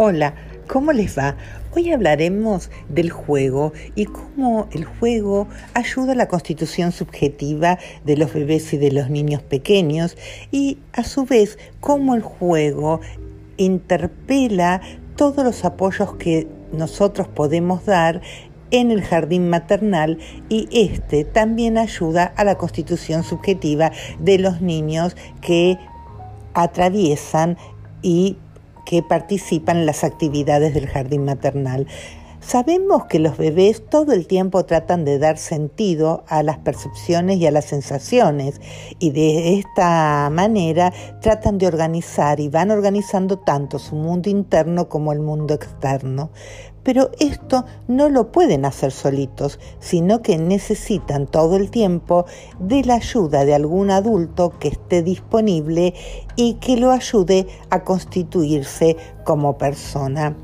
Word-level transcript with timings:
Hola, 0.00 0.34
¿cómo 0.68 0.92
les 0.92 1.18
va? 1.18 1.34
Hoy 1.74 1.90
hablaremos 1.90 2.70
del 2.88 3.10
juego 3.10 3.72
y 3.96 4.04
cómo 4.04 4.68
el 4.70 4.84
juego 4.84 5.48
ayuda 5.74 6.12
a 6.12 6.14
la 6.14 6.28
constitución 6.28 6.92
subjetiva 6.92 7.80
de 8.04 8.16
los 8.16 8.32
bebés 8.32 8.72
y 8.72 8.76
de 8.76 8.92
los 8.92 9.10
niños 9.10 9.42
pequeños 9.42 10.16
y 10.52 10.78
a 10.92 11.02
su 11.02 11.24
vez 11.24 11.58
cómo 11.80 12.14
el 12.14 12.22
juego 12.22 13.00
interpela 13.56 14.82
todos 15.16 15.44
los 15.44 15.64
apoyos 15.64 16.14
que 16.14 16.46
nosotros 16.70 17.26
podemos 17.26 17.84
dar 17.84 18.20
en 18.70 18.92
el 18.92 19.02
jardín 19.02 19.50
maternal 19.50 20.20
y 20.48 20.68
este 20.70 21.24
también 21.24 21.76
ayuda 21.76 22.32
a 22.36 22.44
la 22.44 22.54
constitución 22.54 23.24
subjetiva 23.24 23.90
de 24.20 24.38
los 24.38 24.60
niños 24.60 25.16
que 25.40 25.76
atraviesan 26.54 27.56
y 28.00 28.36
que 28.88 29.02
participan 29.02 29.76
en 29.76 29.86
las 29.86 30.02
actividades 30.02 30.72
del 30.72 30.86
jardín 30.86 31.26
maternal. 31.26 31.86
Sabemos 32.40 33.04
que 33.04 33.18
los 33.18 33.36
bebés 33.36 33.84
todo 33.86 34.14
el 34.14 34.26
tiempo 34.26 34.64
tratan 34.64 35.04
de 35.04 35.18
dar 35.18 35.36
sentido 35.36 36.24
a 36.26 36.42
las 36.42 36.56
percepciones 36.56 37.36
y 37.36 37.46
a 37.46 37.50
las 37.50 37.66
sensaciones 37.66 38.62
y 38.98 39.10
de 39.10 39.58
esta 39.58 40.30
manera 40.32 40.94
tratan 41.20 41.58
de 41.58 41.66
organizar 41.66 42.40
y 42.40 42.48
van 42.48 42.70
organizando 42.70 43.38
tanto 43.38 43.78
su 43.78 43.94
mundo 43.94 44.30
interno 44.30 44.88
como 44.88 45.12
el 45.12 45.20
mundo 45.20 45.52
externo. 45.52 46.30
Pero 46.88 47.10
esto 47.20 47.66
no 47.86 48.08
lo 48.08 48.32
pueden 48.32 48.64
hacer 48.64 48.92
solitos, 48.92 49.60
sino 49.78 50.22
que 50.22 50.38
necesitan 50.38 51.26
todo 51.26 51.56
el 51.56 51.70
tiempo 51.70 52.24
de 52.58 52.82
la 52.82 52.94
ayuda 52.94 53.44
de 53.44 53.54
algún 53.54 53.90
adulto 53.90 54.54
que 54.58 54.68
esté 54.68 55.02
disponible 55.02 55.92
y 56.34 56.54
que 56.54 56.78
lo 56.78 56.90
ayude 56.90 57.46
a 57.68 57.84
constituirse 57.84 58.96
como 59.24 59.58
persona. 59.58 60.34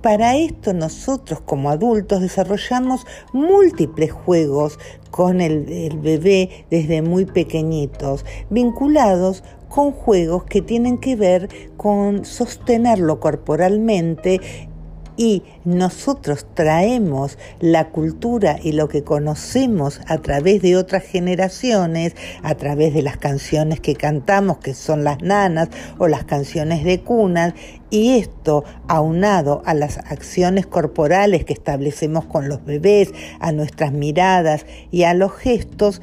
Para 0.00 0.36
esto 0.36 0.74
nosotros 0.74 1.40
como 1.40 1.70
adultos 1.70 2.20
desarrollamos 2.20 3.04
múltiples 3.32 4.12
juegos 4.12 4.78
con 5.10 5.40
el, 5.40 5.64
bebé 6.00 6.66
desde 6.70 7.02
muy 7.02 7.24
pequeñitos, 7.24 8.24
vinculados 8.48 9.42
con 9.68 9.90
juegos 9.90 10.44
que 10.44 10.62
tienen 10.62 10.98
que 10.98 11.16
ver 11.16 11.48
con 11.76 12.24
sostenerlo 12.24 13.18
corporalmente 13.18 14.68
y 15.16 15.42
nosotros 15.64 16.46
traemos 16.54 17.38
la 17.60 17.90
cultura 17.90 18.58
y 18.62 18.72
lo 18.72 18.88
que 18.88 19.04
conocemos 19.04 20.00
a 20.06 20.18
través 20.18 20.62
de 20.62 20.76
otras 20.76 21.02
generaciones, 21.02 22.14
a 22.42 22.54
través 22.54 22.94
de 22.94 23.02
las 23.02 23.16
canciones 23.16 23.80
que 23.80 23.94
cantamos, 23.94 24.58
que 24.58 24.74
son 24.74 25.04
las 25.04 25.22
nanas 25.22 25.68
o 25.98 26.08
las 26.08 26.24
canciones 26.24 26.84
de 26.84 27.00
cunas, 27.00 27.54
y 27.90 28.18
esto 28.18 28.64
aunado 28.88 29.62
a 29.66 29.74
las 29.74 29.98
acciones 29.98 30.66
corporales 30.66 31.44
que 31.44 31.52
establecemos 31.52 32.24
con 32.24 32.48
los 32.48 32.64
bebés, 32.64 33.12
a 33.38 33.52
nuestras 33.52 33.92
miradas 33.92 34.64
y 34.90 35.02
a 35.02 35.14
los 35.14 35.32
gestos, 35.32 36.00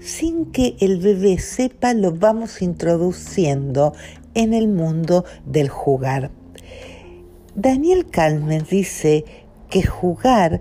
sin 0.00 0.52
que 0.52 0.76
el 0.80 0.98
bebé 0.98 1.38
sepa, 1.38 1.94
lo 1.94 2.12
vamos 2.12 2.60
introduciendo 2.60 3.94
en 4.34 4.52
el 4.52 4.68
mundo 4.68 5.24
del 5.46 5.70
jugar. 5.70 6.30
Daniel 7.56 8.06
Kalman 8.06 8.66
dice 8.68 9.24
que 9.70 9.86
jugar 9.86 10.60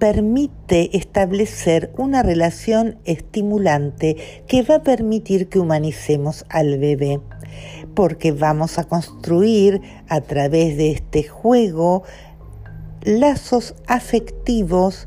permite 0.00 0.96
establecer 0.96 1.92
una 1.96 2.24
relación 2.24 2.98
estimulante 3.04 4.16
que 4.48 4.62
va 4.62 4.76
a 4.76 4.82
permitir 4.82 5.48
que 5.48 5.60
humanicemos 5.60 6.44
al 6.48 6.78
bebé, 6.78 7.20
porque 7.94 8.32
vamos 8.32 8.76
a 8.78 8.84
construir 8.84 9.80
a 10.08 10.20
través 10.20 10.76
de 10.76 10.90
este 10.90 11.22
juego 11.22 12.02
lazos 13.02 13.76
afectivos 13.86 15.06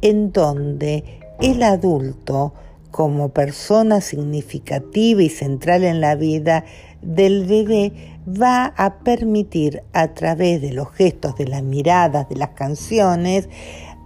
en 0.00 0.30
donde 0.30 1.02
el 1.40 1.64
adulto, 1.64 2.54
como 2.92 3.30
persona 3.30 4.00
significativa 4.00 5.22
y 5.22 5.28
central 5.28 5.82
en 5.82 6.00
la 6.00 6.14
vida 6.14 6.64
del 7.00 7.46
bebé, 7.46 8.11
va 8.26 8.72
a 8.76 8.98
permitir 8.98 9.82
a 9.92 10.14
través 10.14 10.60
de 10.60 10.72
los 10.72 10.90
gestos, 10.92 11.36
de 11.36 11.46
las 11.46 11.62
miradas, 11.62 12.28
de 12.28 12.36
las 12.36 12.50
canciones, 12.50 13.48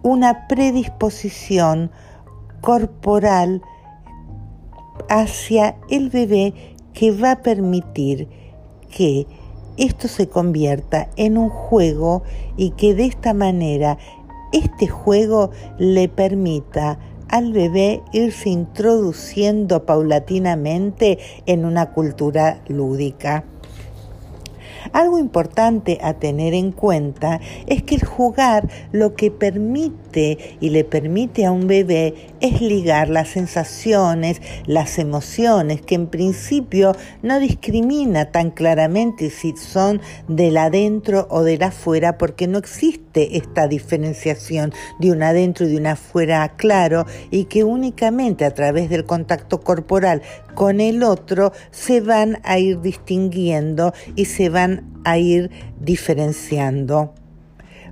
una 0.03 0.47
predisposición 0.47 1.91
corporal 2.61 3.63
hacia 5.09 5.77
el 5.91 6.11
bebé 6.11 6.55
que 6.93 7.13
va 7.13 7.33
a 7.33 7.43
permitir 7.43 8.29
que 8.91 9.27
esto 9.77 10.09
se 10.09 10.29
convierta 10.29 11.11
en 11.17 11.37
un 11.37 11.51
juego 11.51 12.23
y 12.57 12.71
que 12.71 12.95
de 12.95 13.05
esta 13.05 13.35
manera 13.35 13.99
este 14.53 14.87
juego 14.87 15.51
le 15.79 16.09
permita 16.09 16.99
al 17.29 17.53
bebé 17.53 18.03
irse 18.13 18.49
introduciendo 18.49 19.85
paulatinamente 19.85 21.19
en 21.45 21.65
una 21.65 21.93
cultura 21.93 22.63
lúdica. 22.69 23.45
Algo 24.93 25.19
importante 25.19 25.99
a 26.03 26.15
tener 26.15 26.55
en 26.55 26.73
cuenta 26.73 27.41
es 27.67 27.83
que 27.83 27.97
el 27.97 28.05
jugar 28.05 28.69
lo 28.93 29.15
que 29.15 29.31
permite 29.31 30.06
y 30.17 30.71
le 30.71 30.85
permite 30.85 31.45
a 31.45 31.53
un 31.53 31.67
bebé 31.67 32.15
es 32.41 32.61
ligar 32.61 33.09
las 33.09 33.29
sensaciones, 33.29 34.41
las 34.67 34.99
emociones, 34.99 35.83
que 35.83 35.95
en 35.95 36.07
principio 36.07 36.93
no 37.23 37.39
discrimina 37.39 38.31
tan 38.33 38.51
claramente 38.51 39.31
si 39.31 39.55
son 39.57 40.01
del 40.29 40.57
adentro 40.57 41.27
o 41.31 41.43
del 41.43 41.63
afuera, 41.63 42.17
porque 42.17 42.47
no 42.47 42.59
existe 42.59 43.37
esta 43.37 43.69
diferenciación 43.69 44.73
de 44.99 45.13
un 45.13 45.23
adentro 45.23 45.67
y 45.67 45.71
de 45.71 45.77
un 45.77 45.87
afuera 45.87 46.55
claro, 46.57 47.05
y 47.31 47.45
que 47.45 47.65
únicamente 47.65 48.45
a 48.45 48.55
través 48.55 48.89
del 48.89 49.05
contacto 49.05 49.61
corporal 49.61 50.23
con 50.55 50.81
el 50.81 51.03
otro 51.03 51.53
se 51.71 52.01
van 52.01 52.39
a 52.45 52.59
ir 52.59 52.81
distinguiendo 52.81 53.93
y 54.15 54.25
se 54.25 54.49
van 54.49 54.95
a 55.05 55.19
ir 55.19 55.51
diferenciando. 55.81 57.15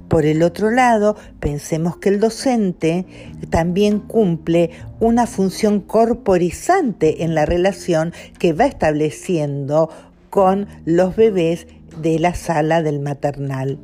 Por 0.09 0.27
el 0.27 0.43
otro 0.43 0.71
lado, 0.71 1.17
pensemos 1.41 1.97
que 1.97 2.09
el 2.11 2.21
docente 2.21 3.07
también 3.51 4.01
cumple 4.01 4.71
una 5.01 5.27
función 5.27 5.81
corporizante 5.81 7.25
en 7.25 7.35
la 7.35 7.47
relación 7.47 8.13
que 8.39 8.53
va 8.53 8.67
estableciendo 8.67 9.89
con 10.31 10.69
los 10.85 11.17
bebés 11.17 11.67
de 12.03 12.19
la 12.19 12.35
sala 12.35 12.83
del 12.83 13.01
maternal. 13.01 13.79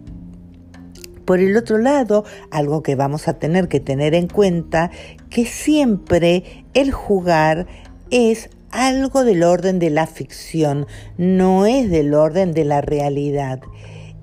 Por 1.25 1.39
el 1.39 1.57
otro 1.57 1.79
lado, 1.79 2.25
algo 2.51 2.83
que 2.83 2.97
vamos 2.97 3.29
a 3.29 3.39
tener 3.39 3.69
que 3.69 3.79
tener 3.79 4.15
en 4.15 4.27
cuenta, 4.27 4.91
que 5.31 5.47
siempre 5.47 6.65
el 6.75 6.91
jugar 6.91 7.67
es 8.11 8.51
algo 8.73 9.25
del 9.25 9.45
orden 9.45 9.79
de 9.79 9.91
la 9.91 10.07
ficción, 10.07 10.87
no 11.19 11.67
es 11.67 11.89
del 11.91 12.15
orden 12.15 12.53
de 12.53 12.65
la 12.65 12.81
realidad. 12.81 13.61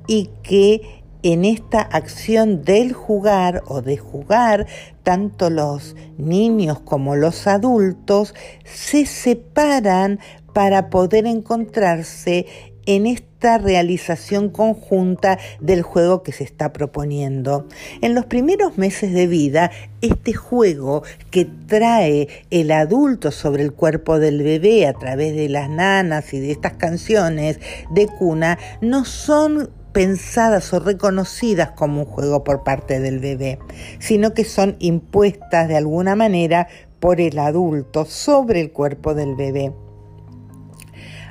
Y 0.06 0.30
que 0.44 0.97
en 1.34 1.44
esta 1.44 1.82
acción 1.82 2.64
del 2.64 2.94
jugar 2.94 3.62
o 3.68 3.82
de 3.82 3.98
jugar, 3.98 4.66
tanto 5.04 5.50
los 5.50 5.94
niños 6.18 6.80
como 6.80 7.18
los 7.18 7.48
adultos 7.48 8.34
se 8.64 9.06
separan 9.06 10.22
para 10.54 10.90
poder 10.90 11.26
encontrarse 11.26 12.46
en 12.86 13.06
esta 13.06 13.58
realización 13.58 14.50
conjunta 14.50 15.38
del 15.60 15.82
juego 15.82 16.24
que 16.24 16.32
se 16.32 16.46
está 16.46 16.72
proponiendo. 16.72 17.68
En 18.02 18.16
los 18.16 18.26
primeros 18.26 18.78
meses 18.78 19.14
de 19.14 19.28
vida, 19.28 19.70
este 20.00 20.32
juego 20.32 21.04
que 21.30 21.44
trae 21.44 22.30
el 22.52 22.72
adulto 22.72 23.32
sobre 23.32 23.64
el 23.64 23.74
cuerpo 23.74 24.18
del 24.18 24.42
bebé 24.44 24.88
a 24.88 24.94
través 24.94 25.36
de 25.36 25.50
las 25.50 25.70
nanas 25.70 26.34
y 26.34 26.40
de 26.40 26.52
estas 26.52 26.76
canciones 26.76 27.60
de 27.92 28.08
cuna 28.08 28.58
no 28.80 29.04
son 29.04 29.72
pensadas 29.98 30.72
o 30.74 30.80
reconocidas 30.80 31.72
como 31.72 32.02
un 32.02 32.06
juego 32.06 32.44
por 32.44 32.64
parte 32.64 33.00
del 33.00 33.18
bebé, 33.18 33.58
sino 33.98 34.36
que 34.36 34.44
son 34.44 34.76
impuestas 34.78 35.68
de 35.68 35.76
alguna 35.76 36.16
manera 36.16 36.68
por 37.00 37.20
el 37.20 37.40
adulto 37.40 38.06
sobre 38.06 38.62
el 38.62 38.72
cuerpo 38.72 39.16
del 39.16 39.36
bebé. 39.36 39.74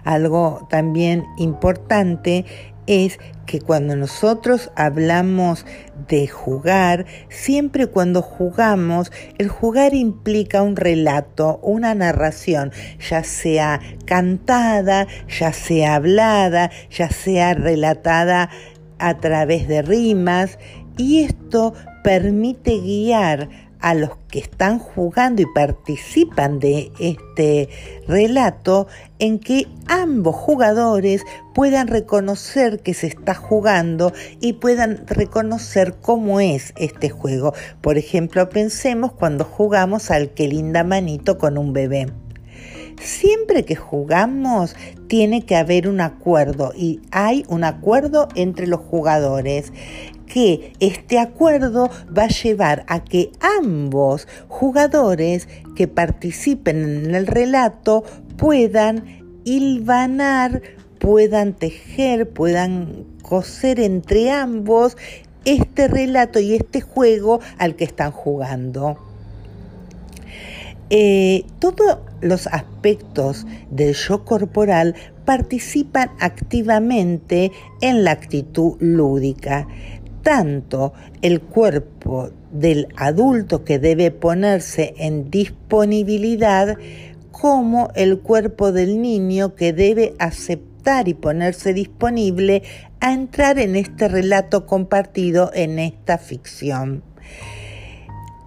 Algo 0.02 0.66
también 0.68 1.26
importante 1.38 2.44
es 2.88 3.20
que 3.46 3.60
cuando 3.60 3.94
nosotros 3.94 4.72
hablamos 4.74 5.64
de 6.08 6.26
jugar, 6.26 7.06
siempre 7.28 7.86
cuando 7.86 8.22
jugamos, 8.22 9.12
el 9.38 9.48
jugar 9.48 9.94
implica 9.94 10.62
un 10.62 10.76
relato, 10.76 11.58
una 11.62 11.94
narración, 11.94 12.72
ya 13.08 13.24
sea 13.24 13.80
cantada, 14.04 15.06
ya 15.28 15.52
sea 15.52 15.96
hablada, 15.96 16.70
ya 16.90 17.10
sea 17.10 17.54
relatada 17.54 18.50
a 18.98 19.18
través 19.18 19.68
de 19.68 19.82
rimas, 19.82 20.58
y 20.96 21.24
esto 21.24 21.74
permite 22.02 22.78
guiar 22.78 23.65
a 23.80 23.94
los 23.94 24.10
que 24.28 24.38
están 24.38 24.78
jugando 24.78 25.42
y 25.42 25.46
participan 25.54 26.58
de 26.58 26.92
este 26.98 27.68
relato 28.06 28.86
en 29.18 29.38
que 29.38 29.66
ambos 29.86 30.34
jugadores 30.34 31.22
puedan 31.54 31.88
reconocer 31.88 32.80
que 32.80 32.94
se 32.94 33.06
está 33.06 33.34
jugando 33.34 34.12
y 34.40 34.54
puedan 34.54 35.06
reconocer 35.06 35.96
cómo 36.00 36.40
es 36.40 36.72
este 36.76 37.08
juego. 37.08 37.54
Por 37.80 37.98
ejemplo, 37.98 38.48
pensemos 38.48 39.12
cuando 39.12 39.44
jugamos 39.44 40.10
al 40.10 40.30
que 40.30 40.48
linda 40.48 40.84
manito 40.84 41.38
con 41.38 41.58
un 41.58 41.72
bebé. 41.72 42.06
Siempre 43.00 43.64
que 43.64 43.76
jugamos 43.76 44.74
tiene 45.06 45.44
que 45.44 45.56
haber 45.56 45.88
un 45.88 46.00
acuerdo 46.00 46.72
y 46.74 47.02
hay 47.10 47.44
un 47.48 47.62
acuerdo 47.62 48.28
entre 48.34 48.66
los 48.66 48.80
jugadores 48.80 49.72
que 50.26 50.72
este 50.80 51.18
acuerdo 51.18 51.90
va 52.16 52.24
a 52.24 52.28
llevar 52.28 52.84
a 52.88 53.02
que 53.04 53.30
ambos 53.60 54.28
jugadores 54.48 55.48
que 55.74 55.88
participen 55.88 57.06
en 57.06 57.14
el 57.14 57.26
relato 57.26 58.04
puedan 58.36 59.40
hilvanar, 59.44 60.62
puedan 60.98 61.54
tejer, 61.54 62.28
puedan 62.28 63.04
coser 63.22 63.80
entre 63.80 64.30
ambos 64.30 64.96
este 65.44 65.88
relato 65.88 66.40
y 66.40 66.54
este 66.54 66.80
juego 66.80 67.40
al 67.58 67.76
que 67.76 67.84
están 67.84 68.10
jugando. 68.10 68.98
Eh, 70.90 71.44
todos 71.58 71.98
los 72.20 72.46
aspectos 72.46 73.44
del 73.70 73.94
yo 73.94 74.24
corporal 74.24 74.94
participan 75.24 76.10
activamente 76.20 77.50
en 77.80 78.04
la 78.04 78.12
actitud 78.12 78.76
lúdica. 78.78 79.66
Tanto 80.26 80.92
el 81.22 81.40
cuerpo 81.40 82.30
del 82.50 82.88
adulto 82.96 83.62
que 83.62 83.78
debe 83.78 84.10
ponerse 84.10 84.92
en 84.98 85.30
disponibilidad 85.30 86.76
como 87.30 87.90
el 87.94 88.18
cuerpo 88.18 88.72
del 88.72 89.00
niño 89.00 89.54
que 89.54 89.72
debe 89.72 90.16
aceptar 90.18 91.06
y 91.06 91.14
ponerse 91.14 91.72
disponible 91.74 92.64
a 92.98 93.12
entrar 93.12 93.60
en 93.60 93.76
este 93.76 94.08
relato 94.08 94.66
compartido 94.66 95.52
en 95.54 95.78
esta 95.78 96.18
ficción. 96.18 97.04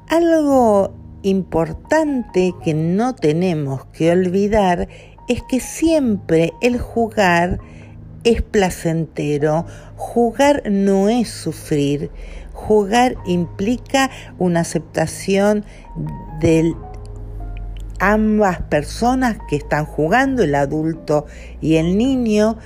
Algo 0.09 0.93
importante 1.21 2.53
que 2.61 2.73
no 2.73 3.15
tenemos 3.15 3.85
que 3.85 4.11
olvidar 4.11 4.89
es 5.29 5.41
que 5.43 5.61
siempre 5.61 6.51
el 6.59 6.77
jugar 6.77 7.61
es 8.23 8.41
placentero, 8.41 9.65
jugar 9.95 10.63
no 10.69 11.09
es 11.09 11.29
sufrir, 11.29 12.11
jugar 12.53 13.15
implica 13.25 14.09
una 14.37 14.61
aceptación 14.61 15.65
de 16.39 16.73
ambas 17.99 18.61
personas 18.63 19.37
que 19.49 19.55
están 19.55 19.85
jugando, 19.85 20.43
el 20.43 20.55
adulto 20.55 21.25
y 21.61 21.75
el 21.75 21.97
niño, 21.97 22.57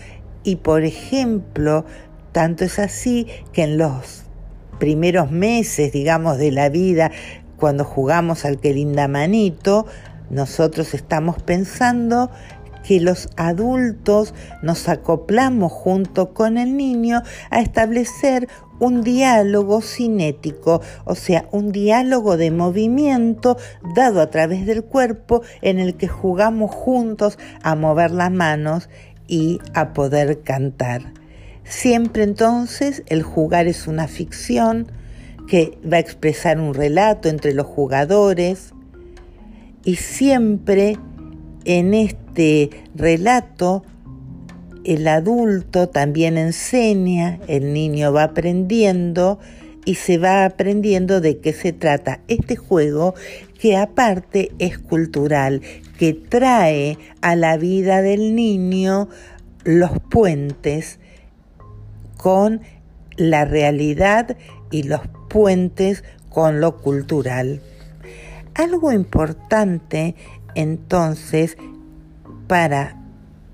y 0.44 0.57
por 0.57 0.83
ejemplo, 0.83 1.85
tanto 2.31 2.65
es 2.65 2.79
así 2.79 3.27
que 3.51 3.63
en 3.63 3.77
los 3.77 4.23
primeros 4.79 5.31
meses, 5.31 5.91
digamos, 5.91 6.38
de 6.38 6.51
la 6.51 6.69
vida 6.69 7.11
cuando 7.57 7.85
jugamos 7.85 8.44
al 8.44 8.59
que 8.59 8.73
linda 8.73 9.07
manito, 9.07 9.85
nosotros 10.29 10.94
estamos 10.94 11.41
pensando 11.41 12.29
que 12.83 13.00
los 13.00 13.30
adultos 13.38 14.33
nos 14.62 14.89
acoplamos 14.89 15.71
junto 15.71 16.33
con 16.33 16.57
el 16.57 16.75
niño 16.77 17.21
a 17.50 17.62
establecer 17.62 18.47
un 18.80 19.01
diálogo 19.01 19.81
cinético, 19.81 20.81
o 21.06 21.15
sea, 21.15 21.47
un 21.51 21.71
diálogo 21.71 22.38
de 22.38 22.51
movimiento 22.51 23.57
dado 23.95 24.21
a 24.21 24.30
través 24.30 24.65
del 24.65 24.83
cuerpo 24.83 25.41
en 25.62 25.80
el 25.80 25.95
que 25.95 26.07
jugamos 26.07 26.71
juntos 26.71 27.39
a 27.62 27.75
mover 27.75 28.12
las 28.12 28.31
manos 28.31 28.89
y 29.27 29.59
a 29.74 29.94
poder 29.94 30.41
cantar. 30.41 31.13
Siempre 31.63 32.24
entonces 32.24 33.03
el 33.07 33.24
jugar 33.24 33.68
es 33.68 33.88
una 33.88 34.07
ficción, 34.07 34.88
que 35.47 35.77
va 35.91 35.97
a 35.97 36.00
expresar 36.00 36.59
un 36.59 36.74
relato 36.74 37.29
entre 37.29 37.53
los 37.53 37.65
jugadores 37.65 38.74
y 39.83 39.95
siempre 39.97 40.97
en 41.65 41.94
este 41.94 42.69
relato 42.95 43.83
el 44.83 45.07
adulto 45.07 45.88
también 45.88 46.38
enseña, 46.38 47.39
el 47.48 47.74
niño 47.74 48.12
va 48.12 48.24
aprendiendo 48.24 49.39
y 49.86 49.95
se 49.95 50.18
va 50.18 50.45
aprendiendo 50.45 51.21
de 51.21 51.39
qué 51.39 51.54
se 51.54 51.74
trata 51.74 52.19
este 52.27 52.56
juego 52.56 53.15
que 53.60 53.77
aparte 53.77 54.51
es 54.60 54.77
cultural, 54.77 55.62
que 55.98 56.13
trae 56.13 56.98
a 57.21 57.36
la 57.36 57.57
vida 57.57 58.01
del 58.01 58.36
niño 58.36 59.07
los 59.63 59.92
puentes 60.10 61.00
con 62.18 62.62
la 63.15 63.45
realidad 63.45 64.36
y 64.69 64.83
los 64.83 65.01
puentes 65.30 66.04
con 66.30 66.60
lo 66.60 66.77
cultural. 66.77 67.62
Algo 68.56 68.92
importante 68.92 70.15
entonces 70.55 71.57
para 72.47 73.03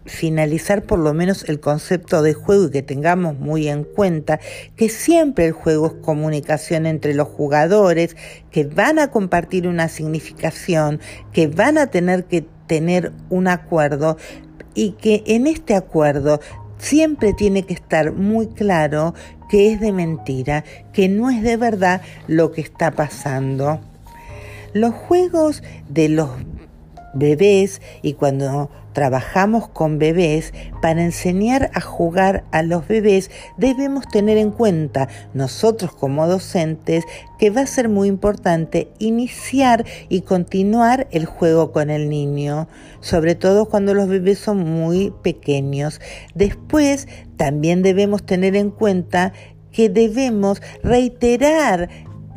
finalizar 0.10 0.84
por 0.84 1.00
lo 1.00 1.14
menos 1.14 1.48
el 1.48 1.60
concepto 1.60 2.22
de 2.22 2.34
juego 2.34 2.66
y 2.66 2.72
que 2.72 2.82
tengamos 2.82 3.38
muy 3.38 3.68
en 3.68 3.84
cuenta 3.84 4.40
que 4.76 4.90
siempre 4.90 5.46
el 5.46 5.52
juego 5.54 5.88
es 5.88 5.94
comunicación 6.02 6.86
entre 6.86 7.14
los 7.14 7.28
jugadores 7.28 8.18
que 8.52 8.66
van 8.66 9.00
a 9.00 9.12
compartir 9.12 9.68
una 9.68 9.88
significación, 9.88 11.00
que 11.32 11.48
van 11.48 11.78
a 11.78 11.88
tener 11.88 12.26
que 12.26 12.46
tener 12.68 13.14
un 13.30 13.48
acuerdo 13.48 14.18
y 14.74 14.92
que 14.92 15.24
en 15.28 15.48
este 15.48 15.76
acuerdo 15.76 16.40
siempre 16.78 17.34
tiene 17.34 17.64
que 17.64 17.74
estar 17.74 18.12
muy 18.12 18.48
claro 18.48 19.14
que 19.50 19.74
es 19.74 19.80
de 19.80 19.92
mentira, 19.92 20.64
que 20.94 21.10
no 21.10 21.30
es 21.30 21.42
de 21.42 21.58
verdad 21.58 22.02
lo 22.28 22.52
que 22.52 22.62
está 22.62 22.92
pasando. 22.92 23.80
Los 24.74 24.94
juegos 24.94 25.64
de 25.90 26.10
los 26.10 26.30
bebés 27.14 27.82
y 28.02 28.14
cuando 28.14 28.70
trabajamos 28.94 29.70
con 29.70 30.00
bebés, 30.00 30.54
para 30.82 31.04
enseñar 31.04 31.72
a 31.74 31.82
jugar 31.82 32.44
a 32.52 32.64
los 32.64 32.88
bebés 32.88 33.32
debemos 33.58 34.08
tener 34.08 34.38
en 34.38 34.52
cuenta 34.52 35.08
nosotros 35.34 35.94
como 35.94 36.28
docentes 36.28 37.06
que 37.38 37.50
va 37.50 37.62
a 37.62 37.68
ser 37.68 37.88
muy 37.88 38.08
importante 38.08 38.92
iniciar 39.00 39.86
y 40.10 40.22
continuar 40.22 41.08
el 41.12 41.26
juego 41.26 41.72
con 41.72 41.90
el 41.90 42.10
niño, 42.10 42.68
sobre 43.00 43.36
todo 43.36 43.66
cuando 43.66 43.94
los 43.94 44.08
bebés 44.08 44.40
son 44.40 44.58
muy 44.58 45.14
pequeños. 45.24 46.02
Después 46.36 47.08
también 47.38 47.84
debemos 47.84 48.26
tener 48.26 48.56
en 48.56 48.72
cuenta 48.72 49.34
que 49.72 49.88
debemos 49.90 50.62
reiterar 50.84 51.90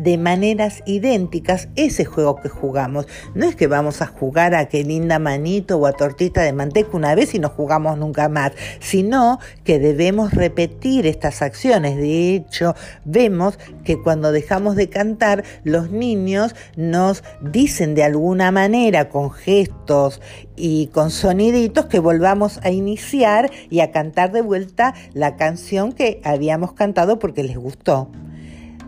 de 0.03 0.19
maneras 0.19 0.83
idénticas 0.87 1.69
ese 1.77 2.05
juego 2.05 2.37
que 2.37 2.49
jugamos. 2.49 3.07
No 3.35 3.47
es 3.47 3.57
que 3.57 3.67
vamos 3.67 4.03
a 4.03 4.07
jugar 4.07 4.55
a 4.55 4.67
qué 4.69 4.85
linda 4.85 5.19
manito 5.19 5.79
o 5.79 5.87
a 5.87 5.93
tortita 5.93 6.43
de 6.43 6.53
manteca 6.53 6.91
una 6.93 7.15
vez 7.15 7.35
y 7.35 7.39
no 7.39 7.49
jugamos 7.49 7.99
nunca 7.99 8.29
más, 8.29 8.53
sino 8.81 9.39
que 9.65 9.79
debemos 9.79 10.33
repetir 10.33 11.07
estas 11.07 11.43
acciones. 11.43 11.97
De 11.97 12.35
hecho, 12.35 12.75
vemos 13.05 13.59
que 13.85 14.01
cuando 14.01 14.33
dejamos 14.33 14.77
de 14.77 14.89
cantar, 14.89 15.45
los 15.65 15.91
niños 15.91 16.55
nos 16.77 17.23
dicen 17.41 17.95
de 17.95 18.05
alguna 18.05 18.51
manera, 18.51 19.09
con 19.09 19.31
gestos 19.31 20.21
y 20.57 20.89
con 20.89 21.11
soniditos, 21.11 21.87
que 21.87 21.99
volvamos 21.99 22.59
a 22.63 22.71
iniciar 22.71 23.51
y 23.71 23.81
a 23.81 23.93
cantar 23.93 24.33
de 24.33 24.43
vuelta 24.43 24.95
la 25.15 25.37
canción 25.37 25.93
que 25.93 26.21
habíamos 26.25 26.73
cantado 26.73 27.19
porque 27.19 27.43
les 27.43 27.57
gustó 27.57 28.11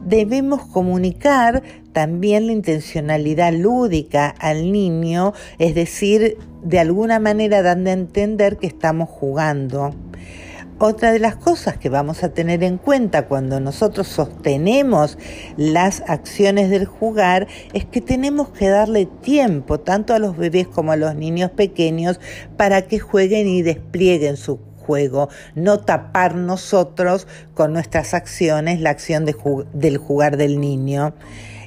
debemos 0.04 0.66
comunicar 0.66 1.62
también 1.92 2.46
la 2.46 2.52
intencionalidad 2.52 3.52
lúdica 3.52 4.28
al 4.38 4.72
niño, 4.72 5.32
es 5.58 5.74
decir, 5.74 6.38
de 6.62 6.78
alguna 6.78 7.18
manera 7.18 7.62
dando 7.62 7.90
a 7.90 7.94
entender 7.94 8.56
que 8.56 8.66
estamos 8.66 9.08
jugando. 9.08 9.94
Otra 10.80 11.12
de 11.12 11.20
las 11.20 11.36
cosas 11.36 11.76
que 11.76 11.88
vamos 11.88 12.24
a 12.24 12.30
tener 12.30 12.64
en 12.64 12.78
cuenta 12.78 13.28
cuando 13.28 13.60
nosotros 13.60 14.08
sostenemos 14.08 15.18
las 15.56 16.02
acciones 16.08 16.68
del 16.68 16.84
jugar 16.84 17.46
es 17.72 17.84
que 17.84 18.00
tenemos 18.00 18.48
que 18.48 18.68
darle 18.68 19.06
tiempo 19.06 19.78
tanto 19.78 20.14
a 20.14 20.18
los 20.18 20.36
bebés 20.36 20.66
como 20.66 20.90
a 20.90 20.96
los 20.96 21.14
niños 21.14 21.52
pequeños 21.52 22.18
para 22.56 22.82
que 22.82 22.98
jueguen 22.98 23.46
y 23.46 23.62
desplieguen 23.62 24.36
su 24.36 24.58
juego, 24.84 25.28
no 25.54 25.80
tapar 25.80 26.34
nosotros 26.34 27.26
con 27.54 27.72
nuestras 27.72 28.14
acciones 28.14 28.80
la 28.80 28.90
acción 28.90 29.24
del 29.24 29.98
jugar 29.98 30.36
del 30.36 30.60
niño. 30.60 31.14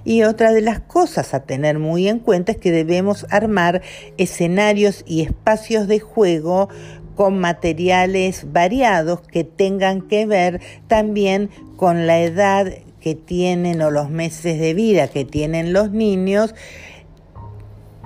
Y 0.05 0.23
otra 0.23 0.53
de 0.53 0.61
las 0.61 0.79
cosas 0.79 1.33
a 1.33 1.41
tener 1.41 1.79
muy 1.79 2.07
en 2.07 2.19
cuenta 2.19 2.53
es 2.53 2.57
que 2.57 2.71
debemos 2.71 3.25
armar 3.29 3.81
escenarios 4.17 5.03
y 5.05 5.21
espacios 5.21 5.87
de 5.87 5.99
juego 5.99 6.69
con 7.15 7.39
materiales 7.39 8.53
variados 8.53 9.21
que 9.21 9.43
tengan 9.43 10.01
que 10.01 10.25
ver 10.25 10.61
también 10.87 11.49
con 11.75 12.07
la 12.07 12.19
edad 12.19 12.71
que 13.01 13.15
tienen 13.15 13.81
o 13.81 13.91
los 13.91 14.09
meses 14.09 14.59
de 14.59 14.73
vida 14.73 15.07
que 15.07 15.25
tienen 15.25 15.73
los 15.73 15.91
niños, 15.91 16.53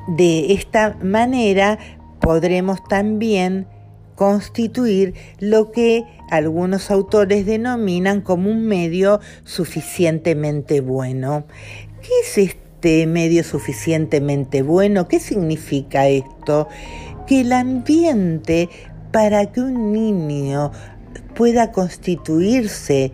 de 0.08 0.54
esta 0.54 0.98
manera 1.02 1.78
podremos 2.20 2.84
también 2.84 3.68
constituir 4.16 5.14
lo 5.40 5.72
que 5.72 6.04
algunos 6.30 6.92
autores 6.92 7.46
denominan 7.46 8.22
como 8.22 8.50
un 8.50 8.66
medio 8.66 9.20
suficientemente 9.44 10.82
bueno. 10.82 11.46
¿Qué 12.02 12.10
es 12.24 12.38
este 12.38 13.08
medio 13.08 13.44
suficientemente 13.44 14.62
bueno? 14.62 15.08
¿Qué 15.08 15.20
significa 15.20 16.08
esto? 16.08 16.68
Que 17.28 17.42
el 17.42 17.54
ambiente 17.54 18.70
para 19.12 19.52
que 19.52 19.62
un 19.62 19.92
niño 19.92 20.72
pueda 21.36 21.72
constituirse 21.72 23.12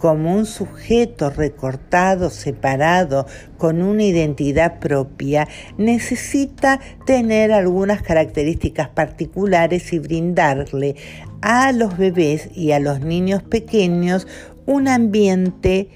como 0.00 0.34
un 0.34 0.46
sujeto 0.46 1.28
recortado, 1.28 2.30
separado, 2.30 3.26
con 3.58 3.82
una 3.82 4.02
identidad 4.02 4.78
propia, 4.80 5.46
necesita 5.76 6.80
tener 7.04 7.52
algunas 7.52 8.00
características 8.00 8.88
particulares 8.88 9.92
y 9.92 9.98
brindarle 9.98 10.96
a 11.42 11.70
los 11.72 11.98
bebés 11.98 12.48
y 12.54 12.72
a 12.72 12.80
los 12.80 13.00
niños 13.00 13.42
pequeños 13.42 14.26
un 14.64 14.88
ambiente 14.88 15.90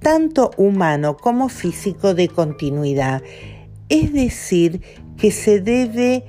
tanto 0.00 0.50
humano 0.56 1.18
como 1.18 1.50
físico 1.50 2.14
de 2.14 2.28
continuidad. 2.28 3.22
Es 3.90 4.10
decir, 4.14 4.80
que 5.18 5.32
se 5.32 5.60
debe 5.60 6.24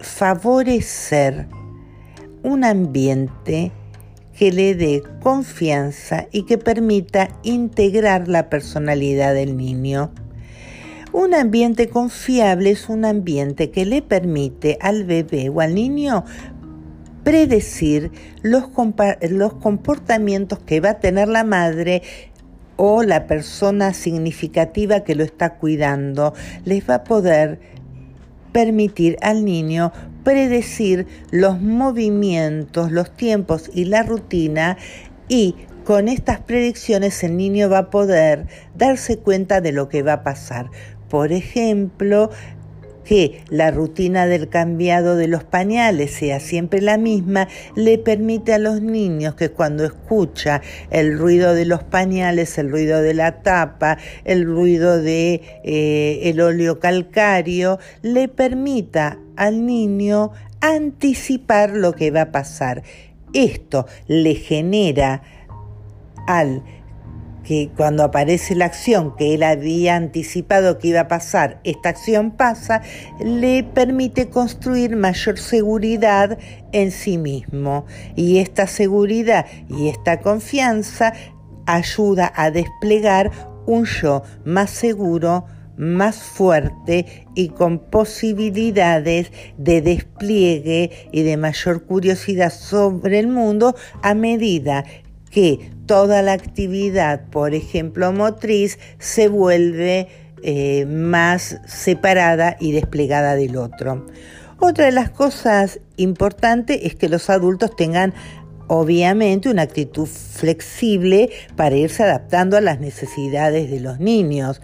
favorecer 0.00 1.46
un 2.42 2.62
ambiente 2.62 3.72
que 4.38 4.52
le 4.52 4.74
dé 4.74 5.02
confianza 5.22 6.26
y 6.32 6.44
que 6.44 6.58
permita 6.58 7.28
integrar 7.42 8.28
la 8.28 8.48
personalidad 8.48 9.34
del 9.34 9.56
niño. 9.56 10.10
Un 11.12 11.34
ambiente 11.34 11.88
confiable 11.88 12.70
es 12.70 12.88
un 12.88 13.04
ambiente 13.04 13.70
que 13.70 13.84
le 13.84 14.02
permite 14.02 14.78
al 14.80 15.04
bebé 15.04 15.48
o 15.48 15.60
al 15.60 15.74
niño 15.74 16.24
predecir 17.22 18.10
los, 18.42 18.68
comportamientos 18.68 20.58
que 20.58 20.80
va 20.80 20.90
a 20.90 21.00
tener 21.00 21.28
la 21.28 21.44
madre 21.44 22.02
o 22.76 23.02
la 23.02 23.26
persona 23.26 23.94
significativa 23.94 25.00
que 25.00 25.14
lo 25.14 25.24
está 25.24 25.54
cuidando. 25.54 26.34
Les 26.64 26.88
va 26.88 26.96
a 26.96 27.04
poder 27.04 27.60
permitir 28.54 29.18
al 29.20 29.44
niño 29.44 29.92
predecir 30.22 31.08
los 31.32 31.60
movimientos, 31.60 32.92
los 32.92 33.10
tiempos 33.14 33.68
y 33.74 33.86
la 33.86 34.04
rutina 34.04 34.78
y 35.28 35.56
con 35.84 36.08
estas 36.08 36.40
predicciones 36.40 37.24
el 37.24 37.36
niño 37.36 37.68
va 37.68 37.78
a 37.78 37.90
poder 37.90 38.46
darse 38.76 39.18
cuenta 39.18 39.60
de 39.60 39.72
lo 39.72 39.88
que 39.88 40.04
va 40.04 40.14
a 40.14 40.22
pasar. 40.22 40.70
Por 41.10 41.32
ejemplo, 41.32 42.30
que 43.04 43.42
la 43.48 43.70
rutina 43.70 44.26
del 44.26 44.48
cambiado 44.48 45.16
de 45.16 45.28
los 45.28 45.44
pañales 45.44 46.12
sea 46.12 46.40
siempre 46.40 46.80
la 46.80 46.98
misma, 46.98 47.48
le 47.76 47.98
permite 47.98 48.52
a 48.54 48.58
los 48.58 48.80
niños 48.80 49.34
que 49.34 49.50
cuando 49.50 49.84
escucha 49.84 50.62
el 50.90 51.18
ruido 51.18 51.54
de 51.54 51.64
los 51.64 51.82
pañales, 51.82 52.58
el 52.58 52.70
ruido 52.70 53.00
de 53.00 53.14
la 53.14 53.42
tapa, 53.42 53.98
el 54.24 54.44
ruido 54.44 55.00
de 55.00 55.42
eh, 55.64 56.20
el 56.24 56.40
óleo 56.40 56.80
calcario, 56.80 57.78
le 58.02 58.28
permita 58.28 59.18
al 59.36 59.66
niño 59.66 60.32
anticipar 60.60 61.70
lo 61.70 61.92
que 61.92 62.10
va 62.10 62.22
a 62.22 62.32
pasar. 62.32 62.82
Esto 63.32 63.86
le 64.06 64.34
genera 64.34 65.22
al 66.26 66.62
que 67.44 67.70
cuando 67.76 68.02
aparece 68.02 68.54
la 68.54 68.64
acción 68.64 69.14
que 69.16 69.34
él 69.34 69.42
había 69.42 69.96
anticipado 69.96 70.78
que 70.78 70.88
iba 70.88 71.00
a 71.00 71.08
pasar, 71.08 71.60
esta 71.64 71.90
acción 71.90 72.32
pasa, 72.32 72.82
le 73.22 73.62
permite 73.62 74.28
construir 74.30 74.96
mayor 74.96 75.38
seguridad 75.38 76.38
en 76.72 76.90
sí 76.90 77.18
mismo. 77.18 77.86
Y 78.16 78.38
esta 78.38 78.66
seguridad 78.66 79.46
y 79.68 79.88
esta 79.88 80.20
confianza 80.20 81.12
ayuda 81.66 82.32
a 82.34 82.50
desplegar 82.50 83.30
un 83.66 83.84
yo 83.84 84.22
más 84.44 84.70
seguro, 84.70 85.44
más 85.76 86.16
fuerte 86.16 87.26
y 87.34 87.48
con 87.48 87.78
posibilidades 87.78 89.32
de 89.56 89.82
despliegue 89.82 91.08
y 91.12 91.22
de 91.22 91.36
mayor 91.36 91.84
curiosidad 91.84 92.52
sobre 92.52 93.18
el 93.18 93.28
mundo 93.28 93.74
a 94.02 94.14
medida 94.14 94.84
que 95.34 95.72
toda 95.86 96.22
la 96.22 96.32
actividad, 96.32 97.24
por 97.30 97.54
ejemplo, 97.54 98.12
motriz, 98.12 98.78
se 99.00 99.26
vuelve 99.26 100.06
eh, 100.44 100.86
más 100.86 101.58
separada 101.66 102.56
y 102.60 102.70
desplegada 102.70 103.34
del 103.34 103.56
otro. 103.56 104.06
Otra 104.60 104.84
de 104.84 104.92
las 104.92 105.10
cosas 105.10 105.80
importantes 105.96 106.78
es 106.84 106.94
que 106.94 107.08
los 107.08 107.30
adultos 107.30 107.74
tengan 107.74 108.14
obviamente 108.68 109.48
una 109.48 109.62
actitud 109.62 110.06
flexible 110.06 111.30
para 111.56 111.74
irse 111.74 112.04
adaptando 112.04 112.56
a 112.56 112.60
las 112.60 112.78
necesidades 112.78 113.68
de 113.72 113.80
los 113.80 113.98
niños. 113.98 114.62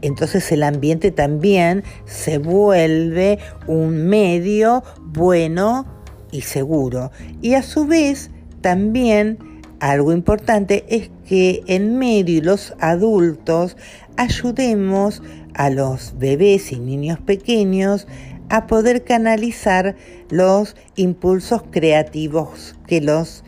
Entonces 0.00 0.52
el 0.52 0.62
ambiente 0.62 1.10
también 1.10 1.82
se 2.04 2.38
vuelve 2.38 3.40
un 3.66 4.06
medio 4.06 4.84
bueno 5.00 5.86
y 6.30 6.42
seguro. 6.42 7.10
Y 7.42 7.54
a 7.54 7.64
su 7.64 7.86
vez 7.86 8.30
también 8.60 9.53
algo 9.90 10.12
importante 10.12 10.86
es 10.88 11.10
que 11.28 11.62
en 11.66 11.98
medio 11.98 12.38
y 12.38 12.40
los 12.40 12.74
adultos 12.80 13.76
ayudemos 14.16 15.22
a 15.52 15.68
los 15.68 16.18
bebés 16.18 16.72
y 16.72 16.78
niños 16.78 17.18
pequeños 17.20 18.06
a 18.48 18.66
poder 18.66 19.04
canalizar 19.04 19.94
los 20.30 20.74
impulsos 20.96 21.64
creativos 21.70 22.76
que 22.86 23.02
los 23.02 23.44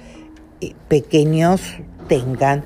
eh, 0.61 0.75
pequeños 0.89 1.63
tengan. 2.07 2.65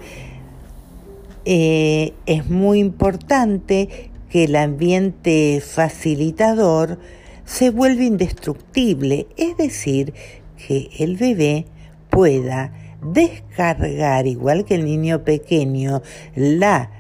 Eh, 1.45 2.13
es 2.27 2.51
muy 2.51 2.81
importante 2.81 4.11
que 4.31 4.45
el 4.45 4.57
ambiente 4.57 5.63
facilitador 5.65 6.99
se 7.45 7.71
vuelva 7.71 8.03
indestructible, 8.03 9.29
es 9.37 9.57
decir, 9.57 10.13
que 10.57 10.91
el 10.99 11.17
bebé 11.17 11.67
pueda 12.11 12.73
descargar, 13.03 14.27
igual 14.27 14.65
que 14.65 14.75
el 14.75 14.85
niño 14.85 15.25
pequeño, 15.25 16.03
la 16.35 16.91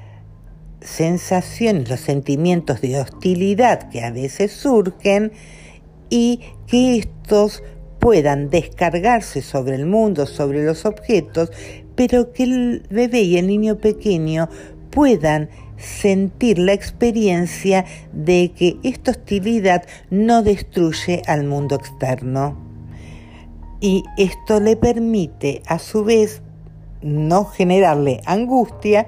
sensación 0.80 1.82
y 1.82 1.84
los 1.84 2.00
sentimientos 2.00 2.80
de 2.80 2.98
hostilidad 2.98 3.90
que 3.90 4.02
a 4.02 4.10
veces 4.10 4.52
surgen 4.52 5.32
y 6.08 6.40
que 6.66 6.96
estos 6.96 7.62
puedan 7.98 8.48
descargarse 8.48 9.42
sobre 9.42 9.74
el 9.74 9.86
mundo, 9.86 10.26
sobre 10.26 10.64
los 10.64 10.86
objetos, 10.86 11.52
pero 11.94 12.32
que 12.32 12.44
el 12.44 12.86
bebé 12.90 13.20
y 13.22 13.36
el 13.36 13.46
niño 13.46 13.76
pequeño 13.76 14.48
puedan 14.90 15.50
sentir 15.76 16.58
la 16.58 16.72
experiencia 16.72 17.84
de 18.12 18.52
que 18.56 18.78
esta 18.82 19.12
hostilidad 19.12 19.84
no 20.10 20.42
destruye 20.42 21.22
al 21.26 21.44
mundo 21.44 21.76
externo 21.76 22.69
y 23.80 24.04
esto 24.16 24.60
le 24.60 24.76
permite 24.76 25.62
a 25.66 25.78
su 25.78 26.04
vez 26.04 26.42
no 27.02 27.46
generarle 27.46 28.20
angustia 28.26 29.06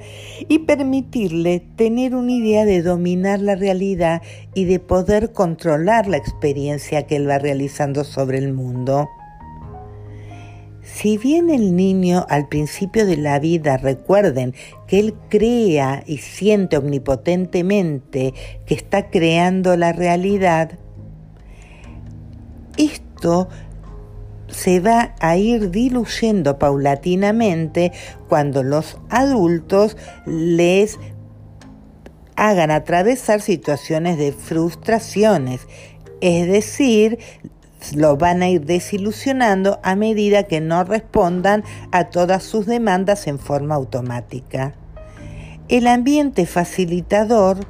y 0.49 0.61
permitirle 0.61 1.61
tener 1.77 2.15
una 2.15 2.33
idea 2.33 2.65
de 2.65 2.83
dominar 2.83 3.41
la 3.41 3.55
realidad 3.55 4.23
y 4.55 4.65
de 4.65 4.79
poder 4.79 5.33
controlar 5.33 6.09
la 6.09 6.17
experiencia 6.17 7.07
que 7.07 7.17
él 7.17 7.29
va 7.29 7.39
realizando 7.39 8.05
sobre 8.05 8.39
el 8.39 8.53
mundo. 8.53 9.09
Si 10.83 11.17
bien 11.17 11.49
el 11.51 11.77
niño 11.77 12.27
al 12.29 12.49
principio 12.49 13.07
de 13.07 13.17
la 13.17 13.39
vida 13.39 13.77
recuerden 13.77 14.55
que 14.87 14.99
él 14.99 15.15
crea 15.29 16.03
y 16.07 16.19
siente 16.19 16.77
omnipotentemente 16.77 18.35
que 18.67 18.75
está 18.75 19.11
creando 19.11 19.77
la 19.77 19.93
realidad, 19.93 20.79
esto 22.77 23.49
se 24.53 24.81
va 24.81 25.15
a 25.21 25.37
ir 25.37 25.71
diluyendo 25.71 26.59
paulatinamente 26.59 27.93
cuando 28.29 28.63
los 28.63 28.99
adultos 29.09 29.97
les 30.27 30.99
hagan 32.37 32.71
atravesar 32.71 33.41
situaciones 33.41 34.19
de 34.19 34.33
frustraciones, 34.33 35.61
es 36.21 36.47
decir, 36.47 37.19
lo 37.95 38.17
van 38.17 38.43
a 38.43 38.49
ir 38.49 38.65
desilusionando 38.65 39.81
a 39.83 39.97
medida 39.97 40.45
que 40.45 40.61
no 40.61 40.85
respondan 40.85 41.65
a 41.91 42.11
todas 42.11 42.43
sus 42.45 42.67
demandas 42.67 43.27
en 43.27 43.39
forma 43.39 43.75
automática. 43.75 44.75
El 45.69 45.87
ambiente 45.87 46.47
facilitador 46.47 47.67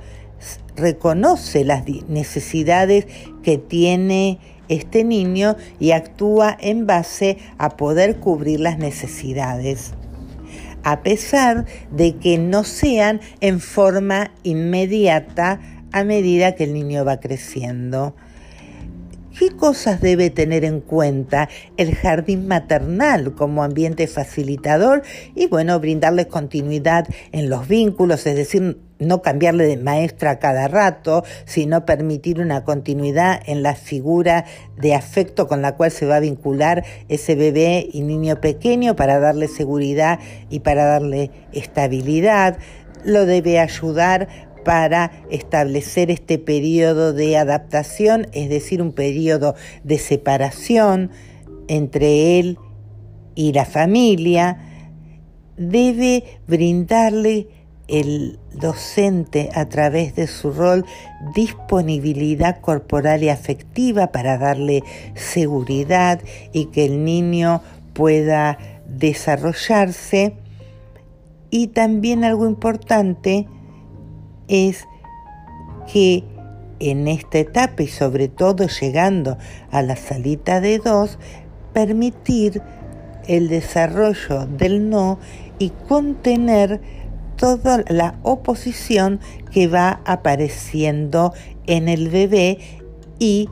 reconoce 0.76 1.64
las 1.64 1.84
necesidades 2.08 3.06
que 3.42 3.58
tiene 3.58 4.38
este 4.68 5.04
niño 5.04 5.56
y 5.80 5.92
actúa 5.92 6.56
en 6.60 6.86
base 6.86 7.38
a 7.58 7.76
poder 7.76 8.16
cubrir 8.16 8.60
las 8.60 8.78
necesidades. 8.78 9.92
a 10.84 11.02
pesar 11.02 11.66
de 11.92 12.16
que 12.16 12.38
no 12.38 12.64
sean 12.64 13.20
en 13.40 13.60
forma 13.60 14.32
inmediata 14.42 15.60
a 15.92 16.04
medida 16.04 16.56
que 16.56 16.64
el 16.64 16.74
niño 16.74 17.04
va 17.04 17.20
creciendo. 17.20 18.16
¿Qué 19.38 19.50
cosas 19.50 20.02
debe 20.02 20.28
tener 20.28 20.62
en 20.62 20.80
cuenta 20.80 21.48
el 21.78 21.94
jardín 21.94 22.46
maternal 22.48 23.34
como 23.34 23.62
ambiente 23.62 24.06
facilitador 24.06 25.02
y 25.34 25.46
bueno, 25.46 25.80
brindarle 25.80 26.28
continuidad 26.28 27.06
en 27.32 27.48
los 27.48 27.66
vínculos, 27.66 28.26
es 28.26 28.36
decir, 28.36 28.78
no 28.98 29.22
cambiarle 29.22 29.64
de 29.64 29.78
maestra 29.78 30.38
cada 30.38 30.68
rato, 30.68 31.24
sino 31.46 31.86
permitir 31.86 32.40
una 32.40 32.64
continuidad 32.64 33.40
en 33.46 33.62
la 33.62 33.74
figura 33.74 34.44
de 34.76 34.94
afecto 34.94 35.48
con 35.48 35.62
la 35.62 35.76
cual 35.76 35.90
se 35.90 36.04
va 36.04 36.16
a 36.16 36.20
vincular 36.20 36.84
ese 37.08 37.34
bebé 37.34 37.88
y 37.90 38.02
niño 38.02 38.38
pequeño 38.38 38.96
para 38.96 39.18
darle 39.18 39.48
seguridad 39.48 40.18
y 40.50 40.60
para 40.60 40.84
darle 40.84 41.30
estabilidad. 41.52 42.58
Lo 43.04 43.24
debe 43.24 43.58
ayudar 43.58 44.28
para 44.64 45.10
establecer 45.30 46.10
este 46.10 46.38
periodo 46.38 47.12
de 47.12 47.36
adaptación, 47.36 48.26
es 48.32 48.48
decir, 48.48 48.82
un 48.82 48.92
periodo 48.92 49.54
de 49.84 49.98
separación 49.98 51.10
entre 51.68 52.38
él 52.38 52.58
y 53.34 53.52
la 53.52 53.64
familia, 53.64 54.58
debe 55.56 56.24
brindarle 56.46 57.48
el 57.88 58.38
docente 58.54 59.50
a 59.54 59.68
través 59.68 60.14
de 60.14 60.26
su 60.26 60.52
rol 60.52 60.84
disponibilidad 61.34 62.60
corporal 62.60 63.22
y 63.22 63.28
afectiva 63.28 64.12
para 64.12 64.38
darle 64.38 64.82
seguridad 65.14 66.20
y 66.52 66.66
que 66.66 66.86
el 66.86 67.04
niño 67.04 67.60
pueda 67.92 68.58
desarrollarse. 68.86 70.34
Y 71.50 71.68
también 71.68 72.24
algo 72.24 72.46
importante 72.46 73.46
es 74.48 74.86
que 75.92 76.24
en 76.78 77.06
esta 77.06 77.38
etapa 77.38 77.82
y 77.82 77.88
sobre 77.88 78.28
todo 78.28 78.66
llegando 78.66 79.38
a 79.70 79.82
la 79.82 79.96
salita 79.96 80.60
de 80.60 80.78
dos, 80.78 81.18
permitir 81.72 82.60
el 83.28 83.48
desarrollo 83.48 84.46
del 84.46 84.90
no 84.90 85.18
y 85.58 85.70
contener 85.88 86.80
toda 87.36 87.84
la 87.88 88.18
oposición 88.22 89.20
que 89.52 89.68
va 89.68 90.00
apareciendo 90.04 91.32
en 91.66 91.88
el 91.88 92.08
bebé 92.08 92.58
y 93.18 93.48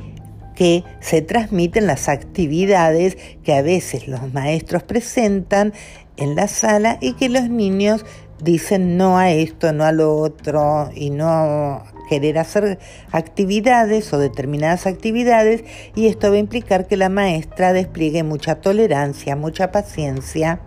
que 0.55 0.85
se 1.01 1.23
transmiten 1.23 1.87
las 1.87 2.09
actividades 2.09 3.17
que 3.43 3.55
a 3.55 3.63
veces 3.63 4.09
los 4.09 4.33
maestros 4.33 4.83
presentan 4.83 5.73
en 6.17 6.35
la 6.35 6.49
sala 6.49 6.99
y 7.01 7.15
que 7.15 7.29
los 7.29 7.49
niños 7.49 8.05
dicen 8.43 8.97
no 8.97 9.19
a 9.19 9.31
esto, 9.31 9.73
no 9.73 9.85
a 9.85 9.93
lo 9.93 10.17
otro 10.17 10.91
y 10.95 11.11
no 11.11 11.83
querer 12.09 12.39
hacer 12.39 12.79
actividades 13.13 14.13
o 14.13 14.19
determinadas 14.19 14.87
actividades 14.87 15.65
y 15.95 16.07
esto 16.07 16.31
va 16.31 16.37
a 16.37 16.41
implicar 16.41 16.87
que 16.87 16.97
la 16.97 17.09
maestra 17.09 17.73
despliegue 17.73 18.25
mucha 18.25 18.57
tolerancia, 18.57 19.37
mucha 19.37 19.71
paciencia 19.71 20.61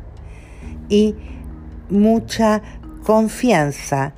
y 0.88 1.16
mucha 1.90 2.62
confianza 3.04 4.16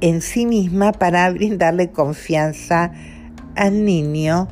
en 0.00 0.20
sí 0.20 0.46
misma 0.46 0.92
para 0.92 1.30
brindarle 1.32 1.90
confianza 1.92 2.92
al 3.54 3.84
niño 3.84 4.48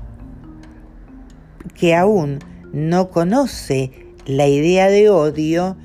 que 1.75 1.97
aún 1.97 2.39
no 2.73 3.11
conoce 3.11 3.91
la 4.27 4.47
idea 4.47 4.89
de 4.89 5.11
odio 5.11 5.77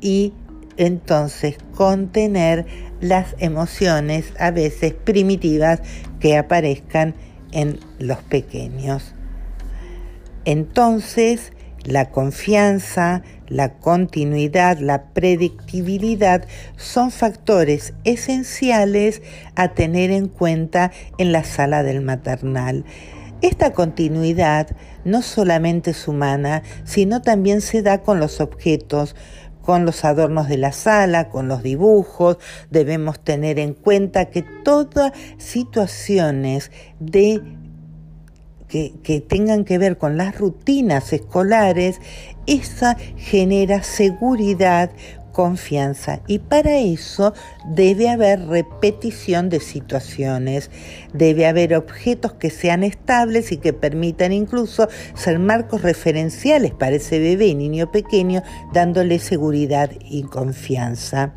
y 0.00 0.32
entonces 0.76 1.56
contener 1.74 2.66
las 3.00 3.34
emociones 3.38 4.32
a 4.38 4.50
veces 4.50 4.94
primitivas 4.94 5.80
que 6.20 6.36
aparezcan 6.36 7.14
en 7.52 7.78
los 7.98 8.18
pequeños. 8.18 9.12
Entonces, 10.44 11.52
la 11.84 12.10
confianza, 12.10 13.22
la 13.48 13.74
continuidad, 13.74 14.78
la 14.78 15.04
predictibilidad 15.12 16.44
son 16.76 17.10
factores 17.10 17.94
esenciales 18.04 19.22
a 19.54 19.68
tener 19.74 20.10
en 20.10 20.28
cuenta 20.28 20.90
en 21.18 21.32
la 21.32 21.44
sala 21.44 21.82
del 21.82 22.00
maternal. 22.00 22.84
Esta 23.42 23.72
continuidad 23.72 24.74
no 25.04 25.22
solamente 25.22 25.90
es 25.90 26.08
humana, 26.08 26.62
sino 26.84 27.22
también 27.22 27.60
se 27.60 27.82
da 27.82 28.02
con 28.02 28.18
los 28.18 28.40
objetos, 28.40 29.14
con 29.66 29.84
los 29.84 30.04
adornos 30.04 30.48
de 30.48 30.58
la 30.58 30.70
sala, 30.70 31.28
con 31.28 31.48
los 31.48 31.64
dibujos. 31.64 32.38
Debemos 32.70 33.18
tener 33.18 33.58
en 33.58 33.74
cuenta 33.74 34.26
que 34.26 34.42
todas 34.42 35.12
situaciones 35.38 36.70
de 37.00 37.42
que, 38.68 38.94
que, 39.02 39.20
tengan 39.20 39.64
que 39.64 39.78
ver 39.78 39.98
con 39.98 40.16
las 40.16 40.38
rutinas 40.38 41.12
escolares, 41.12 42.00
esa 42.46 42.96
genera 43.16 43.82
seguridad, 43.82 44.90
confianza 45.36 46.20
y 46.26 46.38
para 46.38 46.78
eso 46.78 47.34
debe 47.66 48.08
haber 48.08 48.46
repetición 48.46 49.50
de 49.50 49.60
situaciones, 49.60 50.70
debe 51.12 51.46
haber 51.46 51.74
objetos 51.74 52.32
que 52.32 52.48
sean 52.48 52.82
estables 52.82 53.52
y 53.52 53.58
que 53.58 53.74
permitan 53.74 54.32
incluso 54.32 54.88
ser 55.14 55.38
marcos 55.38 55.82
referenciales 55.82 56.72
para 56.72 56.96
ese 56.96 57.18
bebé 57.18 57.54
niño 57.54 57.92
pequeño, 57.92 58.42
dándole 58.72 59.18
seguridad 59.18 59.90
y 60.00 60.22
confianza. 60.22 61.34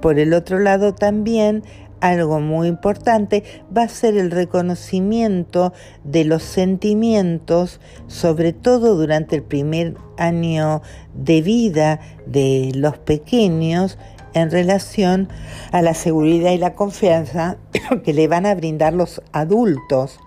Por 0.00 0.18
el 0.18 0.32
otro 0.32 0.60
lado 0.60 0.94
también 0.94 1.62
algo 2.00 2.40
muy 2.40 2.68
importante 2.68 3.44
va 3.76 3.82
a 3.82 3.88
ser 3.88 4.16
el 4.16 4.30
reconocimiento 4.30 5.72
de 6.04 6.24
los 6.24 6.42
sentimientos, 6.42 7.80
sobre 8.06 8.52
todo 8.52 8.96
durante 8.96 9.36
el 9.36 9.42
primer 9.42 9.96
año 10.16 10.82
de 11.14 11.42
vida 11.42 12.00
de 12.26 12.72
los 12.74 12.98
pequeños 12.98 13.98
en 14.34 14.50
relación 14.50 15.28
a 15.72 15.82
la 15.82 15.94
seguridad 15.94 16.52
y 16.52 16.58
la 16.58 16.74
confianza 16.74 17.56
que 18.04 18.12
le 18.12 18.28
van 18.28 18.46
a 18.46 18.54
brindar 18.54 18.92
los 18.92 19.22
adultos, 19.32 20.20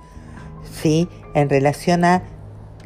¿sí? 0.82 1.08
En 1.34 1.50
relación 1.50 2.06
a 2.06 2.24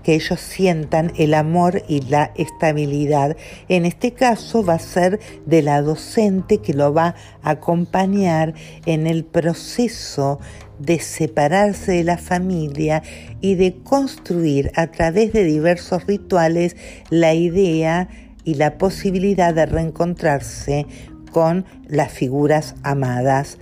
que 0.07 0.15
ellos 0.15 0.39
sientan 0.39 1.11
el 1.17 1.33
amor 1.33 1.83
y 1.89 1.99
la 1.99 2.31
estabilidad. 2.35 3.35
En 3.67 3.83
este 3.83 4.13
caso 4.13 4.63
va 4.63 4.75
a 4.75 4.79
ser 4.79 5.19
de 5.45 5.61
la 5.61 5.81
docente 5.81 6.59
que 6.59 6.73
lo 6.73 6.93
va 6.93 7.13
a 7.41 7.49
acompañar 7.49 8.53
en 8.85 9.05
el 9.05 9.25
proceso 9.25 10.39
de 10.79 10.99
separarse 10.99 11.91
de 11.91 12.05
la 12.05 12.17
familia 12.17 13.03
y 13.41 13.55
de 13.55 13.75
construir 13.83 14.71
a 14.77 14.87
través 14.87 15.33
de 15.33 15.43
diversos 15.43 16.07
rituales 16.07 16.77
la 17.09 17.33
idea 17.33 18.07
y 18.45 18.53
la 18.53 18.77
posibilidad 18.77 19.53
de 19.53 19.65
reencontrarse 19.65 20.85
con 21.33 21.65
las 21.85 22.13
figuras 22.13 22.75
amadas. 22.81 23.57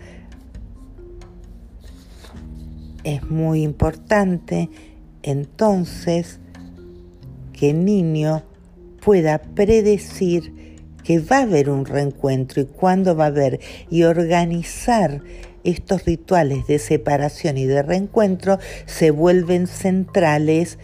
Es 3.03 3.23
muy 3.23 3.63
importante 3.63 4.69
entonces 5.25 6.39
que 7.51 7.71
el 7.71 7.83
niño 7.83 8.43
pueda 9.03 9.39
predecir 9.39 10.75
que 11.03 11.19
va 11.19 11.39
a 11.39 11.41
haber 11.41 11.69
un 11.69 11.85
reencuentro 11.85 12.61
y 12.61 12.65
cuándo 12.65 13.15
va 13.15 13.25
a 13.25 13.27
haber 13.27 13.59
y 13.89 14.03
organizar 14.03 15.21
estos 15.63 16.05
rituales 16.05 16.67
de 16.67 16.77
separación 16.77 17.57
y 17.57 17.65
de 17.65 17.81
reencuentro 17.81 18.59
se 18.85 19.09
vuelven 19.09 19.65
centrales 19.65 20.77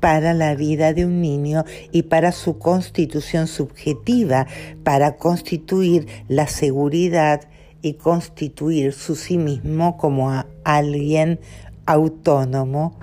para 0.00 0.34
la 0.34 0.56
vida 0.56 0.92
de 0.92 1.06
un 1.06 1.20
niño 1.20 1.64
y 1.92 2.02
para 2.02 2.32
su 2.32 2.58
constitución 2.58 3.46
subjetiva, 3.46 4.46
para 4.82 5.16
constituir 5.16 6.08
la 6.28 6.48
seguridad 6.48 7.42
y 7.80 7.94
constituir 7.94 8.92
su 8.92 9.14
sí 9.14 9.38
mismo 9.38 9.96
como 9.96 10.44
alguien 10.64 11.38
autónomo 11.86 12.98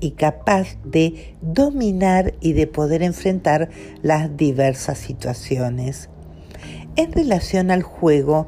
y 0.00 0.12
capaz 0.12 0.76
de 0.84 1.36
dominar 1.40 2.34
y 2.40 2.52
de 2.52 2.66
poder 2.66 3.02
enfrentar 3.02 3.68
las 4.02 4.36
diversas 4.36 4.98
situaciones. 4.98 6.08
En 6.96 7.12
relación 7.12 7.70
al 7.70 7.82
juego, 7.82 8.46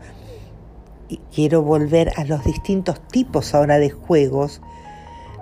y 1.09 1.21
quiero 1.35 1.63
volver 1.63 2.13
a 2.17 2.25
los 2.25 2.45
distintos 2.45 3.01
tipos 3.09 3.55
ahora 3.55 3.79
de 3.79 3.91
juegos, 3.91 4.61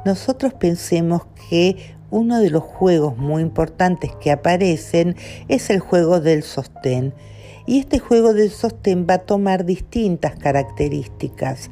nosotros 0.05 0.55
pensemos 0.55 1.23
que 1.49 1.97
uno 2.11 2.39
de 2.39 2.51
los 2.51 2.63
juegos 2.63 3.17
muy 3.17 3.43
importantes 3.43 4.13
que 4.21 4.31
aparecen 4.31 5.17
es 5.49 5.71
el 5.71 5.81
juego 5.81 6.21
del 6.21 6.43
sostén. 6.43 7.13
Y 7.67 7.81
este 7.81 7.99
juego 7.99 8.33
del 8.33 8.51
sostén 8.51 9.07
va 9.11 9.15
a 9.15 9.27
tomar 9.27 9.65
distintas 9.65 10.37
características, 10.37 11.71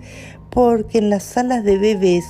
porque 0.50 0.98
en 0.98 1.10
las 1.10 1.22
salas 1.22 1.62
de 1.62 1.78
bebés 1.78 2.24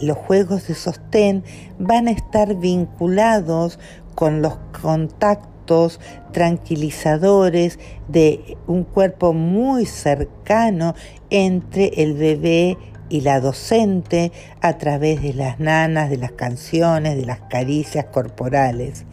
los 0.00 0.16
juegos 0.16 0.68
de 0.68 0.74
sostén 0.74 1.44
van 1.78 2.08
a 2.08 2.12
estar 2.12 2.54
vinculados 2.56 3.78
con 4.14 4.42
los 4.42 4.56
contactos 4.80 6.00
tranquilizadores 6.32 7.78
de 8.08 8.56
un 8.66 8.84
cuerpo 8.84 9.32
muy 9.32 9.86
cercano 9.86 10.94
entre 11.30 11.88
el 12.02 12.14
bebé 12.14 12.78
y 13.08 13.20
la 13.20 13.40
docente 13.40 14.32
a 14.60 14.78
través 14.78 15.22
de 15.22 15.32
las 15.32 15.60
nanas, 15.60 16.10
de 16.10 16.16
las 16.16 16.32
canciones, 16.32 17.16
de 17.16 17.24
las 17.24 17.40
caricias 17.42 18.06
corporales. 18.06 19.04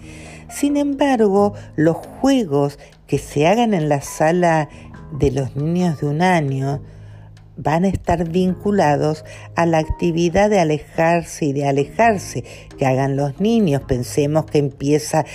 Sin 0.49 0.77
embargo, 0.77 1.53
los 1.75 1.97
juegos 1.97 2.79
que 3.07 3.17
se 3.17 3.47
hagan 3.47 3.73
en 3.73 3.89
la 3.89 4.01
sala 4.01 4.69
de 5.11 5.31
los 5.31 5.55
niños 5.55 6.01
de 6.01 6.07
un 6.07 6.21
año 6.21 6.81
van 7.57 7.85
a 7.85 7.89
estar 7.89 8.29
vinculados 8.29 9.25
a 9.55 9.65
la 9.65 9.79
actividad 9.79 10.49
de 10.49 10.59
alejarse 10.59 11.45
y 11.45 11.53
de 11.53 11.67
alejarse 11.67 12.43
que 12.77 12.85
hagan 12.85 13.15
los 13.15 13.39
niños. 13.39 13.83
Pensemos 13.87 14.45
que 14.45 14.57
empieza 14.57 15.25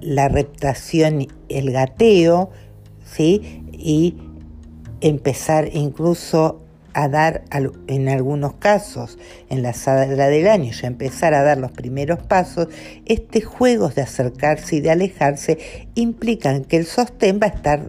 la 0.00 0.28
reptación, 0.28 1.26
el 1.48 1.72
gateo, 1.72 2.50
¿sí? 3.04 3.64
Y 3.72 4.16
empezar 5.00 5.68
incluso 5.72 6.62
a 6.94 7.08
dar, 7.08 7.44
en 7.86 8.08
algunos 8.08 8.54
casos, 8.54 9.18
en 9.50 9.62
la 9.62 9.72
sala 9.72 10.06
del 10.06 10.48
año, 10.48 10.72
ya 10.72 10.88
empezar 10.88 11.32
a 11.34 11.42
dar 11.42 11.58
los 11.58 11.70
primeros 11.70 12.20
pasos, 12.22 12.68
estos 13.06 13.44
juegos 13.44 13.94
de 13.94 14.02
acercarse 14.02 14.76
y 14.76 14.80
de 14.80 14.90
alejarse 14.90 15.58
implican 15.94 16.64
que 16.64 16.76
el 16.78 16.86
sostén 16.86 17.38
va 17.40 17.46
a 17.46 17.50
estar 17.50 17.82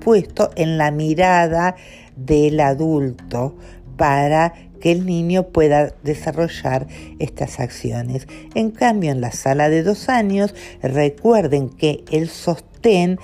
puesto 0.00 0.50
en 0.56 0.76
la 0.78 0.90
mirada 0.90 1.76
del 2.26 2.60
adulto 2.60 3.56
para 3.96 4.54
que 4.80 4.90
el 4.90 5.06
niño 5.06 5.48
pueda 5.48 5.94
desarrollar 6.02 6.88
estas 7.20 7.60
acciones. 7.60 8.26
En 8.54 8.70
cambio, 8.72 9.12
en 9.12 9.20
la 9.20 9.30
sala 9.30 9.68
de 9.68 9.82
dos 9.82 10.08
años, 10.08 10.54
recuerden 10.82 11.68
que 11.68 12.04
el 12.10 12.28
sostén 12.28 13.18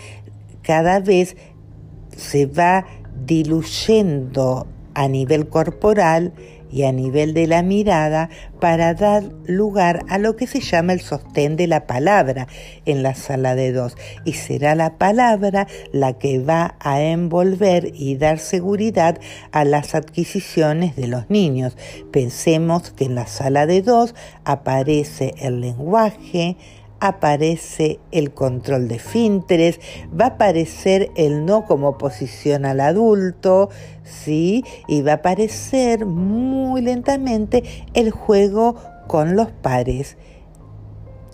cada 0.63 1.01
vez 1.01 1.37
se 2.17 2.47
va 2.47 2.87
diluyendo 3.27 4.67
a 4.95 5.09
nivel 5.09 5.49
corporal 5.49 6.33
y 6.71 6.85
a 6.85 6.93
nivel 6.93 7.35
de 7.35 7.47
la 7.47 7.63
mirada 7.63 8.31
para 8.61 8.95
dar 8.95 9.25
lugar 9.47 10.05
a 10.09 10.19
lo 10.19 10.37
que 10.37 10.47
se 10.47 10.61
llama 10.61 10.93
el 10.93 11.01
sostén 11.01 11.57
de 11.57 11.67
la 11.67 11.87
palabra 11.87 12.49
en 12.85 13.03
la 13.03 13.15
sala 13.15 13.55
de 13.55 13.73
dos. 13.73 13.97
Y 14.25 14.35
será 14.35 14.75
la 14.75 14.99
palabra 14.99 15.67
la 15.93 16.15
que 16.15 16.39
va 16.39 16.77
a 16.81 17.01
envolver 17.01 17.93
y 17.95 18.17
dar 18.17 18.39
seguridad 18.39 19.19
a 19.53 19.65
las 19.65 19.95
adquisiciones 19.95 20.97
de 20.97 21.09
los 21.09 21.31
niños. 21.31 21.77
Pensemos 22.11 22.91
que 22.91 23.05
en 23.05 23.15
la 23.15 23.27
sala 23.27 23.67
de 23.67 23.83
dos 23.83 24.15
aparece 24.45 25.35
el 25.39 25.61
lenguaje, 25.61 26.57
aparece 27.01 28.01
el 28.11 28.33
control 28.33 28.89
de 28.89 28.99
finteres, 28.99 29.81
va 30.19 30.27
a 30.27 30.29
aparecer 30.29 31.11
el 31.17 31.45
no 31.47 31.65
como 31.65 31.91
oposición 31.91 32.65
al 32.65 32.81
adulto, 32.81 33.71
¿sí? 34.05 34.65
Y 34.87 35.03
va 35.03 35.13
a 35.13 35.17
aparecer 35.17 36.07
muy 36.07 36.83
lentamente 36.83 37.63
el 37.95 38.11
juego 38.11 38.77
con 39.07 39.37
los 39.37 39.51
pares, 39.51 40.17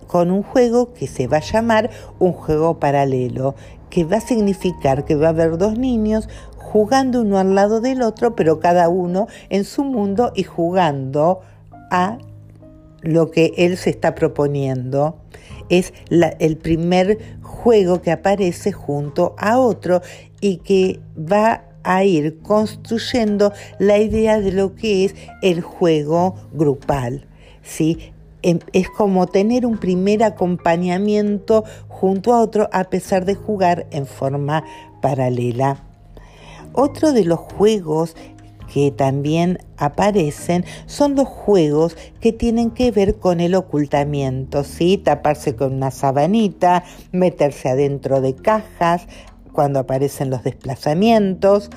con 0.07 0.31
un 0.31 0.43
juego 0.43 0.93
que 0.93 1.07
se 1.07 1.27
va 1.27 1.37
a 1.37 1.41
llamar 1.41 1.89
un 2.19 2.31
juego 2.31 2.79
paralelo, 2.79 3.55
que 3.89 4.03
va 4.03 4.17
a 4.17 4.21
significar 4.21 5.05
que 5.05 5.15
va 5.15 5.27
a 5.27 5.29
haber 5.29 5.57
dos 5.57 5.77
niños 5.77 6.29
jugando 6.57 7.21
uno 7.21 7.37
al 7.37 7.55
lado 7.55 7.81
del 7.81 8.01
otro, 8.01 8.35
pero 8.35 8.59
cada 8.59 8.89
uno 8.89 9.27
en 9.49 9.63
su 9.63 9.83
mundo 9.83 10.31
y 10.35 10.43
jugando 10.43 11.41
a 11.91 12.17
lo 13.01 13.31
que 13.31 13.53
él 13.57 13.77
se 13.77 13.91
está 13.91 14.15
proponiendo 14.15 15.17
es 15.69 15.93
el 16.09 16.57
primer 16.57 17.17
juego 17.41 18.01
que 18.01 18.11
aparece 18.11 18.71
junto 18.71 19.35
a 19.37 19.59
otro 19.59 20.01
y 20.41 20.57
que 20.57 20.99
va 21.17 21.65
a 21.83 22.03
ir 22.03 22.39
construyendo 22.41 23.53
la 23.79 23.97
idea 23.99 24.39
de 24.39 24.51
lo 24.51 24.75
que 24.75 25.05
es 25.05 25.15
el 25.41 25.61
juego 25.61 26.35
grupal. 26.51 27.27
¿sí? 27.63 28.13
Em, 28.41 28.59
es 28.73 28.89
como 28.89 29.27
tener 29.27 29.65
un 29.65 29.77
primer 29.77 30.23
acompañamiento 30.23 31.63
junto 31.87 32.33
a 32.33 32.41
otro 32.41 32.69
a 32.71 32.85
pesar 32.85 33.25
de 33.25 33.35
jugar 33.35 33.87
en 33.91 34.05
forma 34.05 34.63
paralela. 35.01 35.83
Otro 36.73 37.13
de 37.13 37.23
los 37.23 37.39
juegos 37.39 38.15
que 38.75 38.91
también 38.91 39.59
aparecen 39.77 40.65
son 40.85 41.15
los 41.15 41.29
juegos 41.29 41.95
que 42.19 42.33
tienen 42.33 42.71
que 42.71 42.91
ver 42.91 43.15
con 43.15 43.39
el 43.39 43.55
ocultamiento, 43.55 44.65
¿sí? 44.65 44.97
taparse 44.97 45.55
con 45.55 45.75
una 45.75 45.91
sabanita, 45.91 46.83
meterse 47.13 47.69
adentro 47.69 48.19
de 48.19 48.35
cajas 48.35 49.07
cuando 49.53 49.79
aparecen 49.79 50.29
los 50.29 50.43
desplazamientos, 50.43 51.69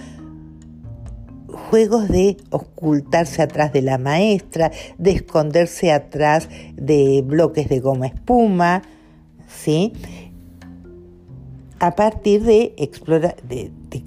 juegos 1.70 2.08
de 2.08 2.36
ocultarse 2.50 3.42
atrás 3.42 3.72
de 3.72 3.82
la 3.82 3.98
maestra, 3.98 4.72
de 4.98 5.12
esconderse 5.12 5.92
atrás 5.92 6.48
de 6.74 7.22
bloques 7.24 7.68
de 7.68 7.78
goma 7.78 8.08
espuma, 8.08 8.82
¿sí? 9.46 9.92
A 11.80 11.94
partir 11.94 12.42
de, 12.42 12.74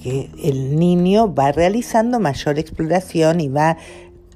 que 0.02 0.30
el 0.44 0.78
niño 0.78 1.34
va 1.34 1.52
realizando 1.52 2.20
mayor 2.20 2.60
exploración 2.60 3.40
y 3.40 3.50
va 3.50 3.78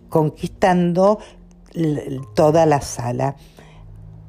conquistando 0.09 1.19
toda 2.33 2.65
la 2.65 2.81
sala. 2.81 3.35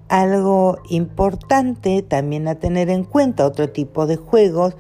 Algo 0.09 0.79
importante 0.89 2.03
también 2.03 2.49
a 2.49 2.57
tener 2.57 2.91
en 2.91 3.05
cuenta, 3.05 3.47
otro 3.47 3.71
tipo 3.71 4.07
de 4.07 4.17
juegos, 4.17 4.77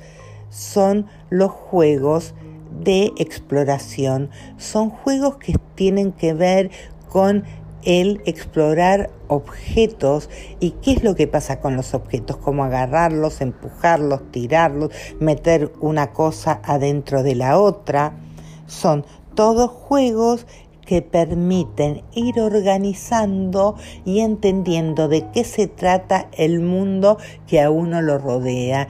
son 0.51 1.07
los 1.31 1.51
juegos 1.51 2.35
de 2.81 3.13
exploración. 3.17 4.31
Son 4.57 4.91
juegos 4.91 5.37
que 5.37 5.55
tienen 5.75 6.13
que 6.13 6.35
ver 6.35 6.71
con 7.09 7.45
el 7.87 8.21
explorar 8.27 9.11
objetos 9.29 10.29
y 10.61 10.73
qué 10.73 10.93
es 10.93 11.05
lo 11.05 11.15
que 11.15 11.29
pasa 11.29 11.61
con 11.61 11.77
los 11.77 11.95
objetos, 11.95 12.37
cómo 12.37 12.65
agarrarlos, 12.65 13.41
empujarlos, 13.41 14.31
tirarlos, 14.33 14.91
meter 15.21 15.73
una 15.81 16.13
cosa 16.13 16.61
adentro 16.65 17.23
de 17.23 17.37
la 17.37 17.59
otra. 17.59 18.13
Son 18.67 19.07
todos 19.35 19.71
juegos 19.71 20.47
que 20.85 21.03
permiten 21.03 22.03
ir 22.13 22.41
organizando 22.41 23.77
y 24.05 24.21
entendiendo 24.21 25.09
de 25.09 25.31
qué 25.33 25.45
se 25.45 25.67
trata 25.67 26.29
el 26.33 26.61
mundo 26.61 27.19
que 27.47 27.61
a 27.61 27.71
uno 27.71 28.03
lo 28.03 28.19
rodea 28.19 28.89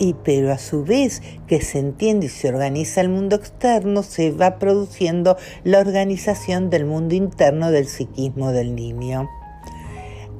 y 0.00 0.14
pero 0.14 0.50
a 0.50 0.58
su 0.58 0.82
vez 0.82 1.22
que 1.46 1.60
se 1.60 1.78
entiende 1.78 2.26
y 2.26 2.28
se 2.30 2.48
organiza 2.48 3.02
el 3.02 3.10
mundo 3.10 3.36
externo, 3.36 4.02
se 4.02 4.32
va 4.32 4.58
produciendo 4.58 5.36
la 5.62 5.78
organización 5.78 6.70
del 6.70 6.86
mundo 6.86 7.14
interno 7.14 7.70
del 7.70 7.86
psiquismo 7.86 8.50
del 8.50 8.74
niño. 8.74 9.28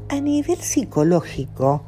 A 0.09 0.19
nivel 0.21 0.57
psicológico, 0.57 1.83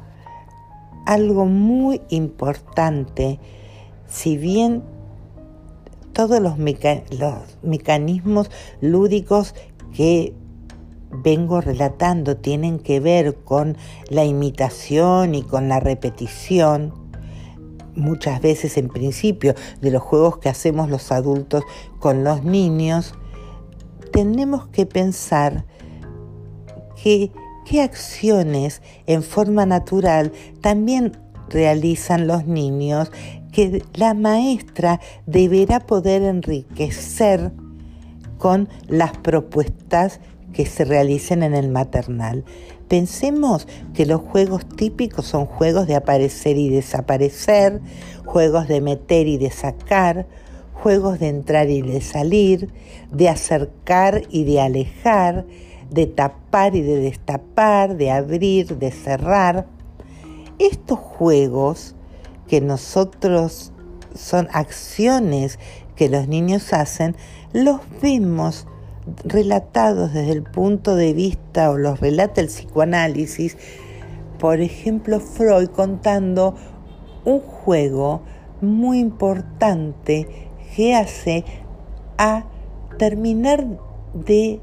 algo 1.07 1.45
muy 1.45 1.99
importante, 2.09 3.39
si 4.07 4.37
bien 4.37 4.83
todos 6.13 6.39
los, 6.39 6.59
los 6.59 7.33
mecanismos 7.63 8.51
lúdicos 8.81 9.55
que 9.95 10.35
vengo 11.23 11.59
relatando 11.59 12.37
tienen 12.37 12.77
que 12.77 12.99
ver 12.99 13.35
con 13.35 13.77
la 14.09 14.25
imitación 14.25 15.33
y 15.33 15.41
con 15.41 15.69
la 15.69 15.79
repetición, 15.79 17.02
muchas 17.95 18.41
veces 18.41 18.77
en 18.77 18.89
principio 18.89 19.55
de 19.81 19.91
los 19.91 20.01
juegos 20.01 20.37
que 20.37 20.49
hacemos 20.49 20.89
los 20.89 21.11
adultos 21.11 21.63
con 21.99 22.23
los 22.23 22.43
niños, 22.43 23.13
tenemos 24.11 24.67
que 24.67 24.85
pensar 24.85 25.65
que 27.01 27.31
qué 27.65 27.81
acciones 27.81 28.81
en 29.07 29.23
forma 29.23 29.65
natural 29.65 30.31
también 30.61 31.17
realizan 31.49 32.27
los 32.27 32.45
niños 32.45 33.11
que 33.51 33.83
la 33.93 34.13
maestra 34.13 34.99
deberá 35.25 35.79
poder 35.79 36.23
enriquecer 36.23 37.51
con 38.37 38.67
las 38.87 39.15
propuestas 39.17 40.19
que 40.53 40.65
se 40.65 40.85
realicen 40.85 41.43
en 41.43 41.53
el 41.53 41.69
maternal. 41.69 42.45
Pensemos 42.87 43.67
que 43.93 44.05
los 44.05 44.21
juegos 44.21 44.65
típicos 44.65 45.25
son 45.25 45.45
juegos 45.45 45.87
de 45.87 45.95
aparecer 45.95 46.57
y 46.57 46.69
desaparecer, 46.69 47.81
juegos 48.25 48.67
de 48.67 48.81
meter 48.81 49.27
y 49.27 49.37
de 49.37 49.51
sacar, 49.51 50.27
juegos 50.73 51.19
de 51.19 51.29
entrar 51.29 51.69
y 51.69 51.81
de 51.81 52.01
salir, 52.01 52.69
de 53.11 53.29
acercar 53.29 54.21
y 54.29 54.43
de 54.43 54.61
alejar, 54.61 55.45
de 55.89 56.07
tapar 56.07 56.75
y 56.75 56.81
de 56.81 56.97
destapar, 56.97 57.97
de 57.97 58.11
abrir, 58.11 58.77
de 58.77 58.91
cerrar. 58.91 59.67
Estos 60.59 60.99
juegos 60.99 61.95
que 62.47 62.61
nosotros 62.61 63.71
son 64.13 64.47
acciones 64.51 65.57
que 65.95 66.09
los 66.09 66.27
niños 66.27 66.73
hacen, 66.73 67.15
los 67.53 67.79
vemos 68.01 68.67
relatados 69.25 70.13
desde 70.13 70.31
el 70.31 70.43
punto 70.43 70.95
de 70.95 71.13
vista 71.13 71.71
o 71.71 71.77
los 71.77 71.99
relata 71.99 72.41
el 72.41 72.47
psicoanálisis 72.47 73.57
por 74.43 74.59
ejemplo, 74.59 75.21
Freud 75.21 75.69
contando 75.69 76.53
un 77.23 77.39
juego 77.39 78.23
muy 78.59 78.99
importante 78.99 80.27
que 80.75 80.93
hace 80.95 81.45
a 82.17 82.43
terminar 82.97 83.65
de 84.13 84.59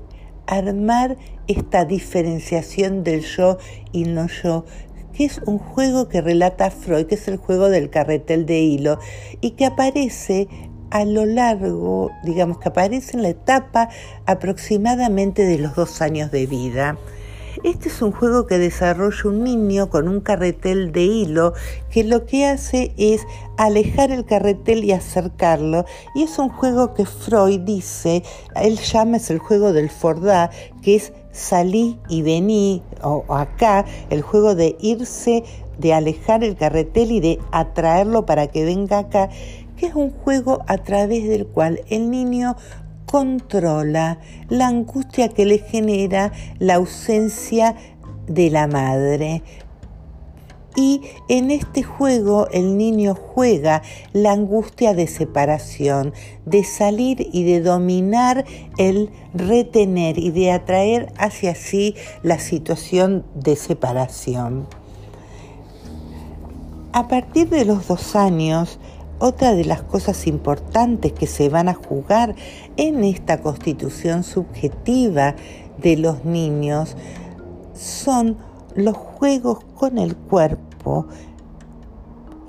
armar 0.46 1.16
esta 1.48 1.86
diferenciación 1.86 3.04
del 3.04 3.22
yo 3.22 3.56
y 3.90 4.04
no 4.04 4.26
yo, 4.26 4.66
que 5.14 5.24
es 5.24 5.40
un 5.46 5.56
juego 5.56 6.10
que 6.10 6.20
relata 6.20 6.70
Freud, 6.70 7.06
que 7.06 7.14
es 7.14 7.26
el 7.26 7.38
juego 7.38 7.70
del 7.70 7.88
carretel 7.88 8.44
de 8.44 8.60
hilo, 8.60 8.98
y 9.40 9.52
que 9.52 9.64
aparece 9.64 10.46
a 10.90 11.04
lo 11.04 11.26
largo, 11.26 12.10
digamos 12.24 12.58
que 12.58 12.68
aparece 12.68 13.16
en 13.16 13.22
la 13.22 13.30
etapa 13.30 13.88
aproximadamente 14.26 15.44
de 15.44 15.58
los 15.58 15.74
dos 15.74 16.02
años 16.02 16.30
de 16.30 16.46
vida. 16.46 16.98
Este 17.64 17.88
es 17.88 18.00
un 18.00 18.12
juego 18.12 18.46
que 18.46 18.58
desarrolla 18.58 19.28
un 19.28 19.44
niño 19.44 19.90
con 19.90 20.08
un 20.08 20.20
carretel 20.20 20.92
de 20.92 21.02
hilo 21.02 21.52
que 21.90 22.04
lo 22.04 22.24
que 22.24 22.46
hace 22.46 22.92
es 22.96 23.26
alejar 23.58 24.12
el 24.12 24.24
carretel 24.24 24.84
y 24.84 24.92
acercarlo. 24.92 25.84
Y 26.14 26.22
es 26.22 26.38
un 26.38 26.48
juego 26.48 26.94
que 26.94 27.04
Freud 27.04 27.60
dice, 27.60 28.22
él 28.54 28.78
llama 28.78 29.18
es 29.18 29.30
el 29.30 29.40
juego 29.40 29.72
del 29.72 29.90
Fordá, 29.90 30.50
que 30.80 30.96
es 30.96 31.12
salí 31.32 31.98
y 32.08 32.22
vení, 32.22 32.82
o 33.02 33.24
acá, 33.28 33.84
el 34.10 34.22
juego 34.22 34.54
de 34.54 34.76
irse, 34.80 35.44
de 35.78 35.92
alejar 35.94 36.44
el 36.44 36.56
carretel 36.56 37.10
y 37.10 37.20
de 37.20 37.38
atraerlo 37.52 38.26
para 38.26 38.46
que 38.46 38.64
venga 38.64 38.98
acá, 38.98 39.28
que 39.80 39.86
es 39.86 39.94
un 39.94 40.10
juego 40.10 40.62
a 40.66 40.76
través 40.76 41.26
del 41.26 41.46
cual 41.46 41.80
el 41.88 42.10
niño 42.10 42.54
controla 43.06 44.18
la 44.50 44.66
angustia 44.68 45.30
que 45.30 45.46
le 45.46 45.56
genera 45.56 46.32
la 46.58 46.74
ausencia 46.74 47.74
de 48.26 48.50
la 48.50 48.66
madre. 48.66 49.42
Y 50.76 51.00
en 51.30 51.50
este 51.50 51.82
juego 51.82 52.46
el 52.50 52.76
niño 52.76 53.14
juega 53.14 53.80
la 54.12 54.32
angustia 54.32 54.92
de 54.92 55.06
separación, 55.06 56.12
de 56.44 56.62
salir 56.62 57.26
y 57.32 57.44
de 57.44 57.62
dominar 57.62 58.44
el 58.76 59.08
retener 59.32 60.18
y 60.18 60.30
de 60.30 60.52
atraer 60.52 61.10
hacia 61.16 61.54
sí 61.54 61.96
la 62.22 62.38
situación 62.38 63.24
de 63.34 63.56
separación. 63.56 64.66
A 66.92 67.08
partir 67.08 67.48
de 67.48 67.64
los 67.64 67.88
dos 67.88 68.14
años, 68.14 68.78
otra 69.20 69.54
de 69.54 69.64
las 69.64 69.82
cosas 69.82 70.26
importantes 70.26 71.12
que 71.12 71.26
se 71.26 71.48
van 71.48 71.68
a 71.68 71.74
jugar 71.74 72.34
en 72.76 73.04
esta 73.04 73.40
constitución 73.40 74.24
subjetiva 74.24 75.36
de 75.78 75.96
los 75.96 76.24
niños 76.24 76.96
son 77.74 78.36
los 78.74 78.96
juegos 78.96 79.60
con 79.76 79.98
el 79.98 80.16
cuerpo 80.16 81.06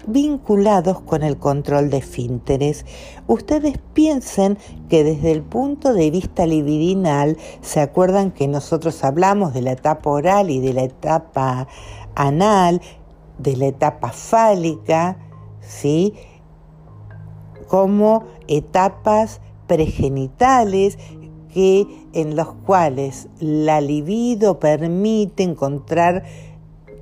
vinculados 0.08 1.02
con 1.02 1.24
el 1.24 1.38
control 1.38 1.90
de 1.90 2.02
fínteres. 2.02 2.86
Ustedes 3.28 3.78
piensen 3.94 4.58
que 4.90 5.04
desde 5.04 5.32
el 5.32 5.44
punto 5.44 5.94
de 5.94 6.10
vista 6.10 6.46
libidinal, 6.46 7.38
se 7.62 7.82
acuerdan 7.82 8.32
que 8.32 8.48
nosotros 8.48 9.04
hablamos 9.04 9.54
de 9.54 9.62
la 9.62 9.74
etapa 9.74 10.10
oral 10.10 10.50
y 10.50 10.60
de 10.60 10.74
la 10.74 10.84
etapa 10.84 11.68
anal, 12.16 12.82
de 13.38 13.56
la 13.58 13.68
etapa 13.68 14.10
fálica, 14.10 15.18
¿sí? 15.62 16.14
Como 17.72 18.26
etapas 18.50 19.40
pregenitales 19.66 21.00
que 21.54 21.88
en 22.12 22.36
los 22.36 22.52
cuales 22.52 23.30
la 23.40 23.80
libido 23.80 24.60
permite 24.60 25.44
encontrar 25.44 26.26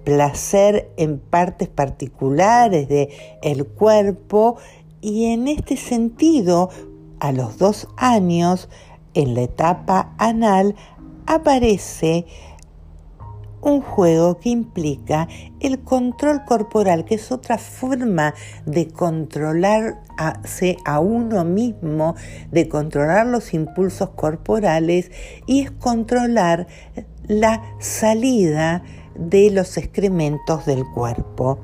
placer 0.03 0.91
en 0.95 1.17
partes 1.17 1.69
particulares 1.69 2.87
del 2.87 3.09
el 3.41 3.65
cuerpo 3.65 4.57
y 5.01 5.33
en 5.33 5.47
este 5.47 5.75
sentido 5.75 6.69
a 7.19 7.31
los 7.31 7.57
dos 7.57 7.87
años 7.97 8.69
en 9.15 9.33
la 9.33 9.41
etapa 9.41 10.13
anal 10.19 10.75
aparece 11.25 12.27
un 13.61 13.81
juego 13.81 14.39
que 14.39 14.49
implica 14.49 15.27
el 15.59 15.79
control 15.79 16.45
corporal, 16.45 17.05
que 17.05 17.15
es 17.15 17.31
otra 17.31 17.57
forma 17.57 18.33
de 18.65 18.87
controlarse 18.87 20.77
a 20.85 20.99
uno 20.99 21.43
mismo, 21.43 22.15
de 22.51 22.69
controlar 22.69 23.27
los 23.27 23.53
impulsos 23.53 24.09
corporales 24.11 25.11
y 25.45 25.61
es 25.61 25.71
controlar 25.71 26.67
la 27.27 27.61
salida 27.79 28.83
de 29.15 29.51
los 29.51 29.77
excrementos 29.77 30.65
del 30.65 30.85
cuerpo. 30.85 31.59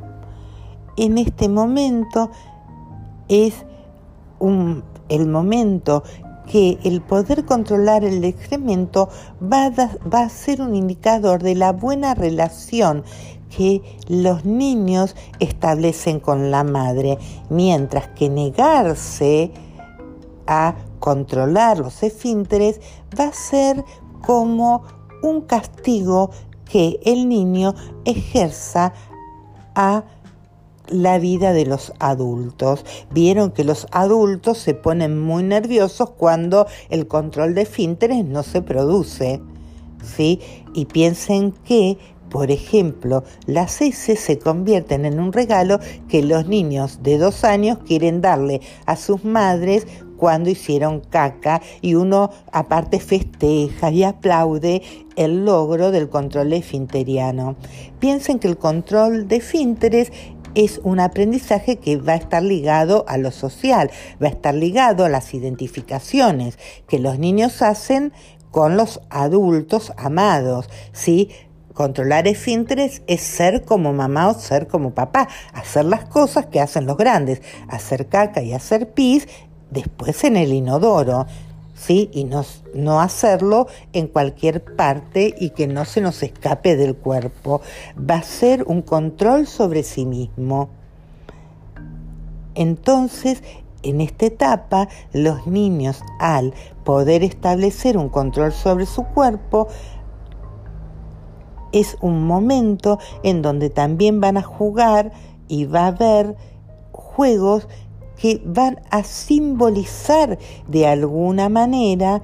En 0.97 1.17
este 1.17 1.49
momento 1.49 2.31
es 3.27 3.65
el 5.09 5.27
momento 5.27 6.03
que 6.51 6.77
el 6.83 7.01
poder 7.01 7.45
controlar 7.45 8.03
el 8.03 8.23
excremento 8.23 9.09
va 9.41 9.71
a, 10.11 10.29
ser 10.29 10.61
un 10.61 10.75
indicador 10.75 11.41
de 11.41 11.55
la 11.55 11.71
buena 11.71 12.13
relación 12.13 13.03
que 13.55 13.81
los 14.07 14.45
niños 14.45 15.15
establecen 15.39 16.19
con 16.19 16.51
la 16.51 16.63
madre, 16.63 17.17
mientras 17.49 18.09
que 18.09 18.29
negarse 18.29 19.51
a 20.47 20.75
controlar 20.99 21.79
los 21.79 22.03
esfínteres 22.03 22.81
va 23.19 23.25
a 23.25 23.33
ser 23.33 23.83
como 24.21 24.83
un 25.21 25.41
castigo 25.41 26.31
que 26.65 26.99
el 27.03 27.29
niño 27.29 27.73
ejerza 28.03 28.93
a 29.75 30.03
la 30.89 31.19
vida 31.19 31.53
de 31.53 31.65
los 31.65 31.93
adultos. 31.99 32.85
Vieron 33.11 33.51
que 33.51 33.63
los 33.63 33.87
adultos 33.91 34.57
se 34.57 34.73
ponen 34.73 35.19
muy 35.19 35.43
nerviosos 35.43 36.11
cuando 36.11 36.67
el 36.89 37.07
control 37.07 37.55
de 37.55 37.65
fínteres 37.65 38.25
no 38.25 38.43
se 38.43 38.61
produce. 38.61 39.41
¿sí? 40.03 40.39
Y 40.73 40.85
piensen 40.85 41.51
que, 41.51 41.97
por 42.29 42.51
ejemplo, 42.51 43.23
las 43.45 43.81
heces 43.81 44.19
se 44.19 44.39
convierten 44.39 45.05
en 45.05 45.19
un 45.19 45.33
regalo 45.33 45.79
que 46.07 46.23
los 46.23 46.47
niños 46.47 46.99
de 47.01 47.17
dos 47.17 47.43
años 47.43 47.79
quieren 47.85 48.21
darle 48.21 48.61
a 48.85 48.95
sus 48.95 49.23
madres 49.23 49.87
cuando 50.17 50.49
hicieron 50.49 51.01
caca 51.01 51.61
y 51.81 51.95
uno 51.95 52.31
aparte 52.51 52.99
festeja 52.99 53.91
y 53.91 54.03
aplaude 54.03 54.81
el 55.15 55.45
logro 55.45 55.91
del 55.91 56.09
control 56.09 56.53
esfinteriano. 56.53 57.55
Piensen 57.99 58.39
que 58.39 58.47
el 58.47 58.57
control 58.57 59.27
de 59.27 59.37
esfínteres 59.37 60.11
es 60.55 60.79
un 60.83 60.99
aprendizaje 60.99 61.77
que 61.77 61.97
va 61.97 62.13
a 62.13 62.17
estar 62.17 62.41
ligado 62.41 63.05
a 63.07 63.17
lo 63.17 63.31
social, 63.31 63.91
va 64.21 64.27
a 64.27 64.31
estar 64.31 64.55
ligado 64.55 65.05
a 65.05 65.09
las 65.09 65.33
identificaciones 65.33 66.57
que 66.87 66.99
los 66.99 67.19
niños 67.19 67.61
hacen 67.61 68.13
con 68.51 68.77
los 68.77 69.01
adultos 69.09 69.93
amados, 69.97 70.69
¿sí? 70.93 71.29
Controlar 71.73 72.25
esfínteres 72.25 73.01
es 73.05 73.19
ser 73.19 73.65
como 73.65 73.91
mamá 73.91 74.29
o 74.29 74.33
ser 74.33 74.67
como 74.67 74.95
papá, 74.95 75.27
hacer 75.53 75.83
las 75.83 76.05
cosas 76.05 76.45
que 76.45 76.61
hacen 76.61 76.85
los 76.85 76.95
grandes, 76.95 77.41
hacer 77.67 78.07
caca 78.07 78.41
y 78.41 78.53
hacer 78.53 78.93
pis 78.93 79.27
después 79.71 80.23
en 80.23 80.37
el 80.37 80.53
inodoro. 80.53 81.27
¿Sí? 81.75 82.09
Y 82.13 82.23
no, 82.23 82.43
no 82.73 83.01
hacerlo 83.01 83.67
en 83.93 84.07
cualquier 84.07 84.63
parte 84.63 85.35
y 85.37 85.51
que 85.51 85.67
no 85.67 85.85
se 85.85 86.01
nos 86.01 86.23
escape 86.23 86.75
del 86.75 86.95
cuerpo. 86.95 87.61
Va 87.97 88.15
a 88.15 88.23
ser 88.23 88.63
un 88.63 88.81
control 88.81 89.45
sobre 89.45 89.83
sí 89.83 90.05
mismo. 90.05 90.69
Entonces, 92.55 93.43
en 93.83 94.01
esta 94.01 94.25
etapa, 94.25 94.87
los 95.13 95.45
niños, 95.45 96.01
al 96.19 96.53
poder 96.83 97.23
establecer 97.23 97.97
un 97.97 98.09
control 98.09 98.51
sobre 98.51 98.85
su 98.85 99.03
cuerpo, 99.03 99.67
es 101.71 101.97
un 102.01 102.25
momento 102.25 102.99
en 103.21 103.41
donde 103.41 103.69
también 103.69 104.21
van 104.21 104.37
a 104.37 104.41
jugar 104.41 105.11
y 105.49 105.65
va 105.65 105.81
a 105.81 105.87
haber 105.87 106.35
juegos 106.93 107.67
que 108.17 108.41
van 108.45 108.79
a 108.89 109.03
simbolizar 109.03 110.37
de 110.67 110.87
alguna 110.87 111.49
manera 111.49 112.21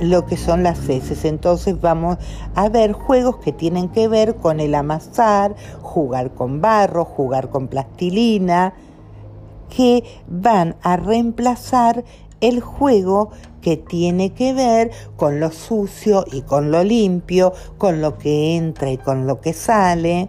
lo 0.00 0.26
que 0.26 0.36
son 0.36 0.62
las 0.62 0.88
heces. 0.88 1.24
Entonces 1.24 1.80
vamos 1.80 2.18
a 2.54 2.68
ver 2.68 2.92
juegos 2.92 3.38
que 3.38 3.52
tienen 3.52 3.88
que 3.88 4.08
ver 4.08 4.36
con 4.36 4.60
el 4.60 4.74
amasar, 4.74 5.54
jugar 5.82 6.32
con 6.34 6.60
barro, 6.60 7.04
jugar 7.04 7.50
con 7.50 7.68
plastilina, 7.68 8.74
que 9.68 10.04
van 10.28 10.76
a 10.82 10.96
reemplazar 10.96 12.04
el 12.40 12.60
juego 12.60 13.30
que 13.60 13.76
tiene 13.76 14.32
que 14.32 14.52
ver 14.52 14.90
con 15.16 15.40
lo 15.40 15.50
sucio 15.50 16.24
y 16.30 16.42
con 16.42 16.70
lo 16.70 16.84
limpio, 16.84 17.52
con 17.78 18.00
lo 18.00 18.18
que 18.18 18.56
entra 18.56 18.90
y 18.90 18.98
con 18.98 19.26
lo 19.26 19.40
que 19.40 19.52
sale. 19.52 20.28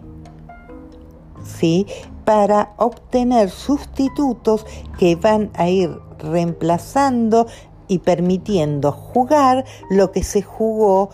¿Sí? 1.44 1.86
Para 2.28 2.74
obtener 2.76 3.48
sustitutos 3.48 4.66
que 4.98 5.16
van 5.16 5.48
a 5.54 5.70
ir 5.70 5.88
reemplazando 6.18 7.46
y 7.88 8.00
permitiendo 8.00 8.92
jugar 8.92 9.64
lo 9.88 10.12
que 10.12 10.22
se 10.22 10.42
jugó 10.42 11.08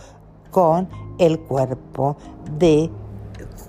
con 0.51 0.89
el 1.17 1.39
cuerpo 1.39 2.17
de 2.59 2.89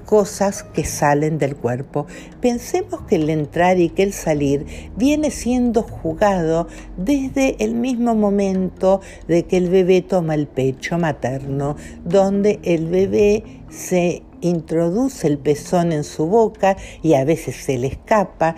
cosas 0.07 0.65
que 0.65 0.83
salen 0.83 1.39
del 1.39 1.55
cuerpo. 1.55 2.07
Pensemos 2.41 3.03
que 3.03 3.15
el 3.15 3.31
entrar 3.31 3.79
y 3.79 3.91
que 3.91 4.03
el 4.03 4.13
salir 4.13 4.91
viene 4.97 5.31
siendo 5.31 5.85
jugado 5.85 6.67
desde 6.97 7.63
el 7.63 7.77
mismo 7.77 8.17
momento 8.17 9.01
de 9.29 9.45
que 9.45 9.59
el 9.59 9.71
bebé 9.71 10.03
toma 10.03 10.35
el 10.35 10.49
pecho 10.49 10.99
materno, 10.99 11.77
donde 12.05 12.59
el 12.65 12.89
bebé 12.89 13.63
se 13.69 14.25
introduce 14.49 15.27
el 15.27 15.39
pezón 15.39 15.93
en 15.93 16.05
su 16.05 16.27
boca 16.27 16.77
y 17.03 17.15
a 17.15 17.25
veces 17.25 17.57
se 17.57 17.79
le 17.79 17.89
escapa, 17.89 18.55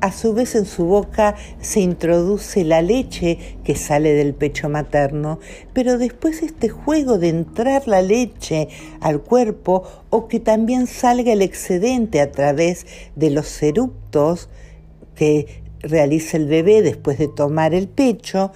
a 0.00 0.12
su 0.12 0.32
vez 0.32 0.54
en 0.54 0.64
su 0.64 0.84
boca 0.84 1.34
se 1.60 1.80
introduce 1.80 2.64
la 2.64 2.82
leche 2.82 3.58
que 3.64 3.74
sale 3.74 4.14
del 4.14 4.34
pecho 4.34 4.68
materno, 4.68 5.40
pero 5.72 5.98
después 5.98 6.42
este 6.42 6.68
juego 6.68 7.18
de 7.18 7.30
entrar 7.30 7.88
la 7.88 8.02
leche 8.02 8.68
al 9.00 9.20
cuerpo 9.20 9.82
o 10.10 10.28
que 10.28 10.40
también 10.40 10.86
salga 10.86 11.32
el 11.32 11.42
excedente 11.42 12.20
a 12.20 12.30
través 12.30 12.86
de 13.16 13.30
los 13.30 13.62
eruptos 13.62 14.48
que 15.14 15.62
realiza 15.80 16.36
el 16.36 16.46
bebé 16.46 16.82
después 16.82 17.18
de 17.18 17.28
tomar 17.28 17.74
el 17.74 17.88
pecho, 17.88 18.52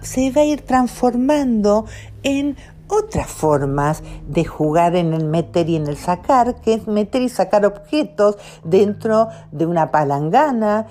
se 0.00 0.30
va 0.30 0.42
a 0.42 0.44
ir 0.44 0.60
transformando 0.60 1.86
en 2.22 2.56
otras 2.88 3.26
formas 3.26 4.02
de 4.28 4.44
jugar 4.44 4.96
en 4.96 5.12
el 5.12 5.24
meter 5.24 5.68
y 5.68 5.76
en 5.76 5.86
el 5.86 5.96
sacar, 5.96 6.60
que 6.60 6.74
es 6.74 6.86
meter 6.86 7.22
y 7.22 7.28
sacar 7.28 7.64
objetos 7.66 8.36
dentro 8.62 9.28
de 9.52 9.66
una 9.66 9.90
palangana, 9.90 10.86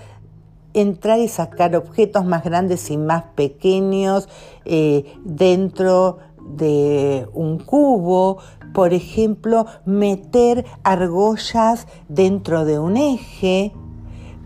entrar 0.73 1.19
y 1.19 1.27
sacar 1.27 1.75
objetos 1.75 2.25
más 2.25 2.43
grandes 2.43 2.89
y 2.89 2.97
más 2.97 3.23
pequeños 3.35 4.27
eh, 4.65 5.13
dentro 5.23 6.17
de 6.41 7.27
un 7.33 7.59
cubo, 7.59 8.39
por 8.73 8.93
ejemplo, 8.93 9.67
meter 9.85 10.65
argollas 10.83 11.87
dentro 12.09 12.65
de 12.65 12.79
un 12.79 12.97
eje, 12.97 13.71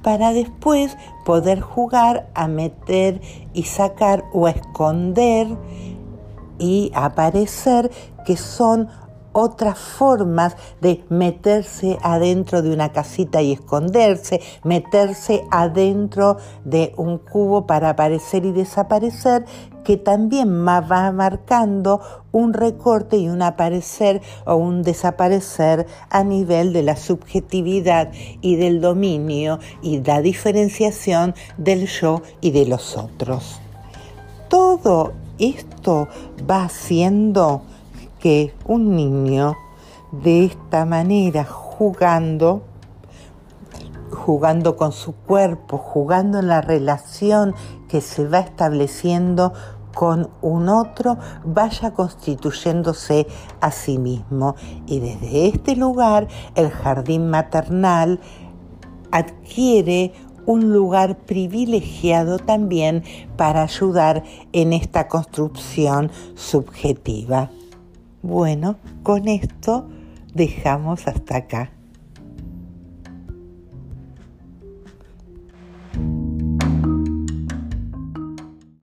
para 0.03 0.31
después 0.31 0.95
poder 1.25 1.59
jugar 1.59 2.29
a 2.33 2.47
meter 2.47 3.19
y 3.53 3.63
sacar 3.63 4.25
o 4.31 4.45
a 4.45 4.51
esconder 4.51 5.47
y 6.59 6.91
aparecer 6.95 7.91
que 8.25 8.37
son 8.37 8.89
otras 9.39 9.77
formas 9.77 10.55
de 10.81 11.05
meterse 11.09 11.99
adentro 12.01 12.63
de 12.63 12.71
una 12.71 12.91
casita 12.91 13.39
y 13.39 13.51
esconderse, 13.51 14.41
meterse 14.63 15.43
adentro 15.51 16.37
de 16.65 16.93
un 16.97 17.19
cubo 17.19 17.67
para 17.67 17.91
aparecer 17.91 18.45
y 18.45 18.51
desaparecer, 18.51 19.45
que 19.83 19.95
también 19.95 20.65
va 20.65 21.11
marcando 21.11 22.01
un 22.31 22.53
recorte 22.53 23.17
y 23.17 23.29
un 23.29 23.43
aparecer 23.43 24.23
o 24.45 24.55
un 24.55 24.81
desaparecer 24.81 25.85
a 26.09 26.23
nivel 26.23 26.73
de 26.73 26.81
la 26.81 26.95
subjetividad 26.95 28.11
y 28.41 28.55
del 28.55 28.81
dominio 28.81 29.59
y 29.83 30.01
la 30.01 30.21
diferenciación 30.21 31.35
del 31.59 31.85
yo 31.85 32.23
y 32.41 32.49
de 32.49 32.65
los 32.65 32.97
otros. 32.97 33.61
Todo 34.49 35.13
esto 35.39 36.07
va 36.49 36.63
haciendo 36.63 37.61
que 38.19 38.53
un 38.65 38.95
niño 38.95 39.55
de 40.11 40.45
esta 40.45 40.85
manera 40.85 41.43
jugando, 41.43 42.63
jugando 44.11 44.75
con 44.75 44.91
su 44.91 45.13
cuerpo, 45.13 45.77
jugando 45.77 46.39
en 46.39 46.47
la 46.47 46.61
relación 46.61 47.53
que 47.87 48.01
se 48.01 48.27
va 48.27 48.39
estableciendo 48.39 49.53
con 49.93 50.29
un 50.41 50.69
otro, 50.69 51.17
vaya 51.43 51.91
constituyéndose 51.91 53.27
a 53.61 53.71
sí 53.71 53.97
mismo. 53.97 54.55
Y 54.85 54.99
desde 54.99 55.47
este 55.47 55.75
lugar 55.75 56.27
el 56.55 56.69
jardín 56.69 57.29
maternal 57.29 58.19
adquiere 59.11 60.13
un 60.47 60.73
lugar 60.73 61.17
privilegiado 61.17 62.39
también 62.39 63.03
para 63.35 63.61
ayudar 63.61 64.23
en 64.53 64.73
esta 64.73 65.07
construcción 65.07 66.09
subjetiva. 66.35 67.51
Bueno, 68.23 68.77
con 69.03 69.27
esto 69.27 69.87
dejamos 70.33 71.07
hasta 71.07 71.37
acá. 71.37 71.76